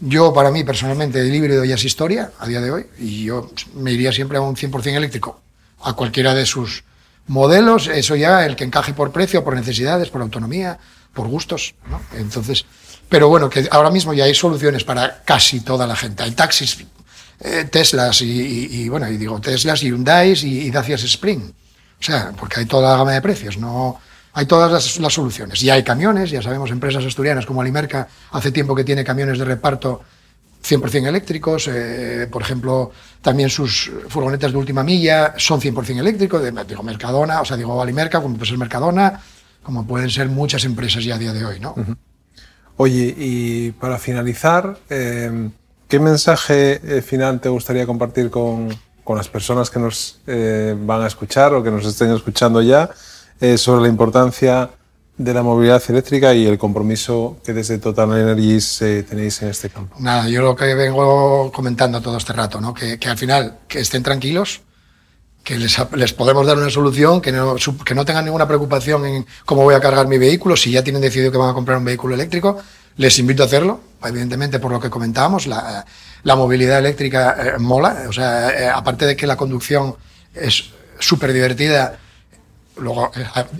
yo, 0.00 0.32
para 0.32 0.50
mí, 0.50 0.64
personalmente, 0.64 1.20
el 1.20 1.34
híbrido 1.34 1.64
ya 1.64 1.76
es 1.76 1.84
historia 1.84 2.32
a 2.38 2.46
día 2.46 2.60
de 2.60 2.70
hoy 2.70 2.86
y 2.98 3.24
yo 3.24 3.50
me 3.74 3.92
iría 3.92 4.12
siempre 4.12 4.38
a 4.38 4.40
un 4.40 4.56
100% 4.56 4.94
eléctrico, 4.94 5.40
a 5.82 5.92
cualquiera 5.94 6.34
de 6.34 6.46
sus 6.46 6.84
modelos, 7.26 7.86
eso 7.88 8.16
ya 8.16 8.44
el 8.44 8.56
que 8.56 8.64
encaje 8.64 8.94
por 8.94 9.12
precio, 9.12 9.44
por 9.44 9.54
necesidades, 9.54 10.10
por 10.10 10.22
autonomía, 10.22 10.78
por 11.12 11.28
gustos, 11.28 11.74
¿no? 11.88 12.00
Entonces, 12.18 12.64
pero 13.08 13.28
bueno, 13.28 13.48
que 13.48 13.68
ahora 13.70 13.90
mismo 13.90 14.14
ya 14.14 14.24
hay 14.24 14.34
soluciones 14.34 14.84
para 14.84 15.22
casi 15.22 15.60
toda 15.60 15.86
la 15.86 15.94
gente. 15.94 16.22
Hay 16.22 16.32
taxis 16.32 16.84
eh, 17.40 17.64
Teslas 17.70 18.22
y, 18.22 18.88
bueno, 18.88 19.08
y 19.08 19.16
digo 19.16 19.40
Teslas 19.40 19.82
y 19.82 19.88
Hyundai 19.88 20.32
y, 20.32 20.60
y 20.62 20.70
Dacias 20.70 21.04
Spring. 21.04 21.42
O 22.00 22.02
sea, 22.02 22.32
porque 22.38 22.60
hay 22.60 22.66
toda 22.66 22.90
la 22.90 22.96
gama 22.96 23.12
de 23.12 23.20
precios, 23.20 23.58
no 23.58 24.00
hay 24.34 24.46
todas 24.46 24.98
las, 24.98 25.12
soluciones. 25.12 25.62
Y 25.62 25.70
hay 25.70 25.82
camiones, 25.82 26.30
ya 26.30 26.42
sabemos, 26.42 26.70
empresas 26.70 27.04
asturianas 27.04 27.46
como 27.46 27.60
Alimerca 27.60 28.08
hace 28.30 28.50
tiempo 28.50 28.74
que 28.74 28.84
tiene 28.84 29.04
camiones 29.04 29.38
de 29.38 29.44
reparto 29.44 30.02
100% 30.64 31.06
eléctricos, 31.06 31.68
eh, 31.68 32.28
por 32.30 32.42
ejemplo, 32.42 32.92
también 33.20 33.50
sus 33.50 33.90
furgonetas 34.08 34.52
de 34.52 34.58
última 34.58 34.82
milla 34.82 35.34
son 35.36 35.60
100% 35.60 35.98
eléctricos, 35.98 36.42
digo 36.66 36.82
Mercadona, 36.82 37.40
o 37.40 37.44
sea, 37.44 37.56
digo 37.56 37.82
Alimerca, 37.82 38.22
como 38.22 38.36
puede 38.36 38.50
ser 38.50 38.58
Mercadona, 38.58 39.20
como 39.62 39.86
pueden 39.86 40.08
ser 40.08 40.28
muchas 40.28 40.64
empresas 40.64 41.04
ya 41.04 41.16
a 41.16 41.18
día 41.18 41.32
de 41.32 41.44
hoy, 41.44 41.60
¿no? 41.60 41.74
Oye, 42.76 43.14
y 43.16 43.72
para 43.72 43.98
finalizar, 43.98 44.78
em, 44.88 45.50
¿qué 45.88 45.98
mensaje 45.98 46.80
eh, 46.84 47.02
final 47.02 47.40
te 47.40 47.48
gustaría 47.48 47.84
compartir 47.84 48.30
con, 48.30 48.68
con 49.04 49.16
las 49.16 49.28
personas 49.28 49.68
que 49.68 49.80
nos 49.80 50.20
eh, 50.26 50.76
van 50.78 51.02
a 51.02 51.08
escuchar 51.08 51.54
o 51.54 51.62
que 51.62 51.70
nos 51.70 51.84
estén 51.84 52.12
escuchando 52.12 52.62
ya 52.62 52.88
sobre 53.56 53.82
la 53.82 53.88
importancia 53.88 54.70
de 55.16 55.34
la 55.34 55.42
movilidad 55.42 55.82
eléctrica 55.88 56.34
y 56.34 56.46
el 56.46 56.58
compromiso 56.58 57.38
que 57.44 57.52
desde 57.52 57.78
Total 57.78 58.10
Energies 58.12 58.80
eh, 58.82 59.04
tenéis 59.08 59.42
en 59.42 59.48
este 59.48 59.68
campo. 59.68 59.96
Nada, 59.98 60.28
yo 60.28 60.42
lo 60.42 60.56
que 60.56 60.74
vengo 60.74 61.52
comentando 61.52 62.00
todo 62.00 62.16
este 62.16 62.32
rato, 62.32 62.60
¿no? 62.60 62.72
que, 62.72 62.98
que 62.98 63.08
al 63.08 63.18
final 63.18 63.58
que 63.68 63.80
estén 63.80 64.02
tranquilos, 64.02 64.62
que 65.44 65.58
les, 65.58 65.76
les, 65.94 66.12
podemos 66.12 66.46
dar 66.46 66.56
una 66.56 66.70
solución, 66.70 67.20
que 67.20 67.32
no, 67.32 67.56
que 67.84 67.94
no 67.94 68.04
tengan 68.04 68.24
ninguna 68.24 68.46
preocupación 68.46 69.04
en 69.06 69.26
cómo 69.44 69.64
voy 69.64 69.74
a 69.74 69.80
cargar 69.80 70.06
mi 70.06 70.18
vehículo, 70.18 70.56
si 70.56 70.70
ya 70.70 70.82
tienen 70.82 71.02
decidido 71.02 71.30
que 71.30 71.38
van 71.38 71.50
a 71.50 71.54
comprar 71.54 71.78
un 71.78 71.84
vehículo 71.84 72.14
eléctrico, 72.14 72.58
les 72.96 73.18
invito 73.18 73.42
a 73.42 73.46
hacerlo, 73.46 73.80
evidentemente 74.04 74.60
por 74.60 74.70
lo 74.70 74.80
que 74.80 74.88
comentábamos, 74.88 75.46
la, 75.46 75.84
la 76.22 76.36
movilidad 76.36 76.78
eléctrica 76.78 77.36
eh, 77.38 77.58
mola, 77.58 78.04
o 78.08 78.12
sea, 78.12 78.50
eh, 78.50 78.68
aparte 78.68 79.04
de 79.04 79.16
que 79.16 79.26
la 79.26 79.36
conducción 79.36 79.96
es 80.34 80.70
súper 80.98 81.32
divertida, 81.32 81.98
luego, 82.76 83.10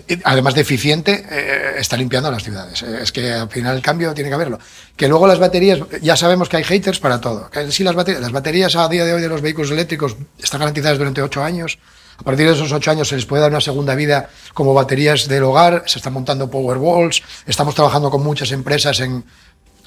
eh, 0.07 0.19
además 0.23 0.55
de 0.55 0.61
eficiente, 0.61 1.25
eh, 1.29 1.75
está 1.77 1.97
limpiando 1.97 2.31
las 2.31 2.43
ciudades. 2.43 2.81
Eh, 2.83 2.99
es 3.01 3.11
que 3.11 3.31
al 3.31 3.49
final 3.49 3.75
el 3.75 3.81
cambio 3.81 4.13
tiene 4.13 4.29
que 4.29 4.35
haberlo. 4.35 4.59
Que 4.95 5.07
luego 5.07 5.27
las 5.27 5.39
baterías, 5.39 5.79
ya 6.01 6.15
sabemos 6.15 6.49
que 6.49 6.57
hay 6.57 6.63
haters 6.63 6.99
para 6.99 7.21
todo. 7.21 7.49
Que 7.49 7.71
sí, 7.71 7.83
las 7.83 7.95
baterías, 7.95 8.21
las 8.21 8.31
baterías 8.31 8.75
a 8.75 8.87
día 8.87 9.05
de 9.05 9.13
hoy 9.13 9.21
de 9.21 9.29
los 9.29 9.41
vehículos 9.41 9.71
eléctricos 9.71 10.15
están 10.41 10.59
garantizadas 10.59 10.97
durante 10.97 11.21
ocho 11.21 11.43
años. 11.43 11.79
A 12.17 12.23
partir 12.23 12.45
de 12.47 12.53
esos 12.53 12.71
ocho 12.71 12.91
años 12.91 13.07
se 13.07 13.15
les 13.15 13.25
puede 13.25 13.41
dar 13.41 13.51
una 13.51 13.61
segunda 13.61 13.95
vida 13.95 14.29
como 14.53 14.73
baterías 14.73 15.27
del 15.27 15.43
hogar. 15.43 15.83
Se 15.87 15.99
están 15.99 16.13
montando 16.13 16.49
power 16.49 16.77
walls. 16.77 17.21
Estamos 17.45 17.75
trabajando 17.75 18.09
con 18.09 18.23
muchas 18.23 18.51
empresas 18.51 18.99
en, 18.99 19.23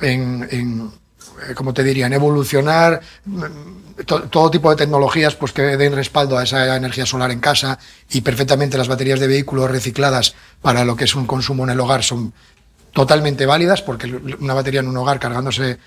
en, 0.01 0.49
en 0.51 0.91
como 1.55 1.75
te 1.75 1.83
diría, 1.83 2.07
en 2.07 2.13
evolucionar 2.13 3.01
todo 4.05 4.51
tipo 4.51 4.71
de 4.71 4.77
tecnologías 4.77 5.35
pues, 5.37 5.53
que 5.53 5.63
den 5.63 5.95
respaldo 5.95 6.37
a 6.37 6.45
esa 6.45 6.77
energía 6.77 7.07
solar 7.07 7.31
en 7.31 7.41
casa 7.41 7.79
y 8.11 8.21
perfectamente 8.21 8.77
las 8.77 8.89
baterías 8.89 9.21
de 9.21 9.27
vehículos 9.27 9.71
recicladas 9.71 10.35
para 10.61 10.85
lo 10.85 10.97
que 10.97 11.05
es 11.05 11.15
un 11.15 11.27
consumo 11.27 11.65
en 11.65 11.71
el 11.71 11.81
hogar 11.81 12.03
son 12.03 12.33
totalmente 12.93 13.47
válidas 13.47 13.83
porque 13.83 14.07
una 14.39 14.55
batería 14.55 14.81
en 14.81 14.89
un 14.89 14.97
hogar 14.97 15.19
cargándose 15.19 15.79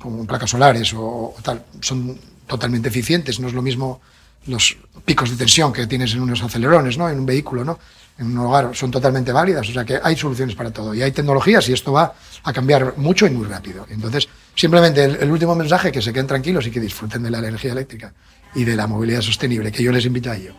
con 0.00 0.26
placas 0.26 0.50
solares 0.50 0.92
o, 0.94 1.34
tal 1.42 1.64
son 1.80 2.18
totalmente 2.46 2.88
eficientes. 2.88 3.40
No 3.40 3.48
es 3.48 3.54
lo 3.54 3.62
mismo 3.62 4.00
los 4.46 4.76
picos 5.04 5.30
de 5.30 5.36
tensión 5.36 5.72
que 5.72 5.86
tienes 5.86 6.14
en 6.14 6.20
unos 6.20 6.42
acelerones, 6.42 6.96
¿no? 6.96 7.08
En 7.08 7.18
un 7.18 7.26
vehículo, 7.26 7.64
¿no? 7.64 7.78
En 8.18 8.26
un 8.26 8.38
hogar 8.38 8.74
son 8.74 8.90
totalmente 8.90 9.32
válidas. 9.32 9.68
O 9.68 9.72
sea 9.72 9.84
que 9.84 10.00
hay 10.02 10.16
soluciones 10.16 10.56
para 10.56 10.70
todo 10.70 10.92
y 10.94 11.02
hay 11.02 11.12
tecnologías 11.12 11.68
y 11.68 11.72
esto 11.72 11.92
va 11.92 12.14
a 12.42 12.52
cambiar 12.52 12.94
mucho 12.96 13.26
y 13.26 13.30
muy 13.30 13.46
rápido. 13.46 13.86
Entonces, 13.88 14.28
Simplemente 14.58 15.04
el, 15.04 15.30
último 15.30 15.54
mensaje, 15.54 15.92
que 15.92 16.02
se 16.02 16.12
queden 16.12 16.26
tranquilos 16.26 16.66
y 16.66 16.72
que 16.72 16.80
disfruten 16.80 17.22
de 17.22 17.30
la 17.30 17.38
energía 17.38 17.70
eléctrica 17.70 18.12
y 18.56 18.64
de 18.64 18.74
la 18.74 18.88
movilidad 18.88 19.20
sostenible, 19.20 19.70
que 19.70 19.84
yo 19.84 19.92
les 19.92 20.04
invito 20.04 20.32
a 20.32 20.36
ello. 20.36 20.52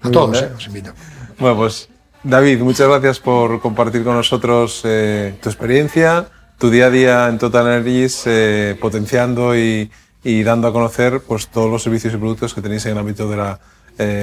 A 0.00 0.10
todos, 0.10 0.40
eh, 0.40 0.48
invito. 0.66 0.94
Bueno, 1.38 1.54
pues 1.58 1.90
David, 2.24 2.60
muchas 2.60 2.88
gracias 2.88 3.20
por 3.20 3.60
compartir 3.60 4.04
con 4.04 4.14
nosotros 4.14 4.80
eh, 4.84 5.34
tu 5.42 5.50
experiencia, 5.50 6.28
tu 6.56 6.70
día 6.70 6.86
a 6.86 6.90
día 6.90 7.28
en 7.28 7.36
Total 7.36 7.66
Energies, 7.66 8.22
eh, 8.24 8.74
potenciando 8.80 9.54
y, 9.54 9.90
dando 10.24 10.68
a 10.68 10.72
conocer 10.72 11.20
pues, 11.20 11.48
todos 11.48 11.70
los 11.70 11.82
servicios 11.82 12.14
y 12.14 12.16
productos 12.16 12.54
que 12.54 12.62
tenéis 12.62 12.86
en 12.86 12.92
el 12.92 12.98
ámbito 13.00 13.28
de 13.28 13.36
la 13.36 13.60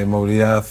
movilidad 0.07 0.65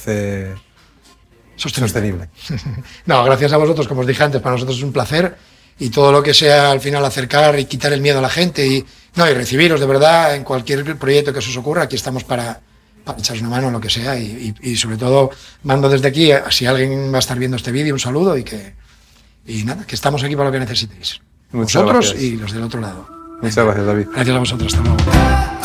sostenible. 1.57 2.29
no, 3.07 3.25
gracias 3.25 3.53
a 3.53 3.57
vosotros, 3.57 3.88
como 3.88 4.03
os 4.03 4.07
dije 4.07 4.23
antes, 4.23 4.40
para 4.40 4.55
nosotros 4.55 4.79
es 4.79 4.85
un 4.85 4.92
placer 4.92 5.37
y 5.79 5.90
todo 5.90 6.12
lo 6.12 6.23
que 6.23 6.33
sea 6.33 6.71
al 6.71 6.81
final 6.81 7.05
acercar 7.05 7.59
y 7.59 7.66
quitar 7.66 7.92
el 7.92 8.01
miedo 8.01 8.19
a 8.19 8.23
la 8.23 8.31
gente 8.31 8.66
y, 8.66 8.85
no, 9.16 9.29
y 9.29 9.35
recibiros 9.35 9.81
de 9.81 9.87
verdad 9.87 10.35
en 10.35 10.45
cualquier 10.45 10.97
proyecto 10.97 11.33
que 11.33 11.42
se 11.42 11.51
os 11.51 11.57
ocurra, 11.57 11.83
aquí 11.83 11.97
estamos 11.97 12.25
para, 12.25 12.61
para 13.05 13.19
echaros 13.19 13.42
una 13.42 13.51
mano 13.51 13.66
en 13.69 13.75
lo 13.75 13.81
que 13.81 13.90
sea 13.90 14.19
y, 14.19 14.55
y, 14.62 14.77
sobre 14.77 14.97
todo 14.97 15.31
mando 15.64 15.88
desde 15.88 16.09
aquí, 16.09 16.31
si 16.51 16.66
alguien 16.66 17.12
va 17.12 17.16
a 17.16 17.21
estar 17.21 17.38
viendo 17.38 17.57
este 17.57 17.73
vídeo, 17.73 17.95
un 17.95 18.01
saludo 18.01 18.37
y 18.37 18.45
que 18.45 18.75
y 19.47 19.64
nada, 19.64 19.87
que 19.87 19.95
estamos 19.95 20.23
aquí 20.25 20.35
para 20.35 20.49
lo 20.49 20.53
que 20.53 20.61
necesitéis. 20.61 21.21
Muchas 21.53 21.83
Vosotros 21.83 22.16
y 22.21 22.37
los 22.37 22.53
del 22.53 22.64
otro 22.64 22.81
lado. 22.81 23.09
Muchas 23.40 23.64
gracias, 23.64 23.87
David. 23.87 24.07
Gracias 24.12 24.37
a 24.37 24.38
vosotros, 24.40 24.75
hasta 24.75 24.88
luego. 24.88 25.56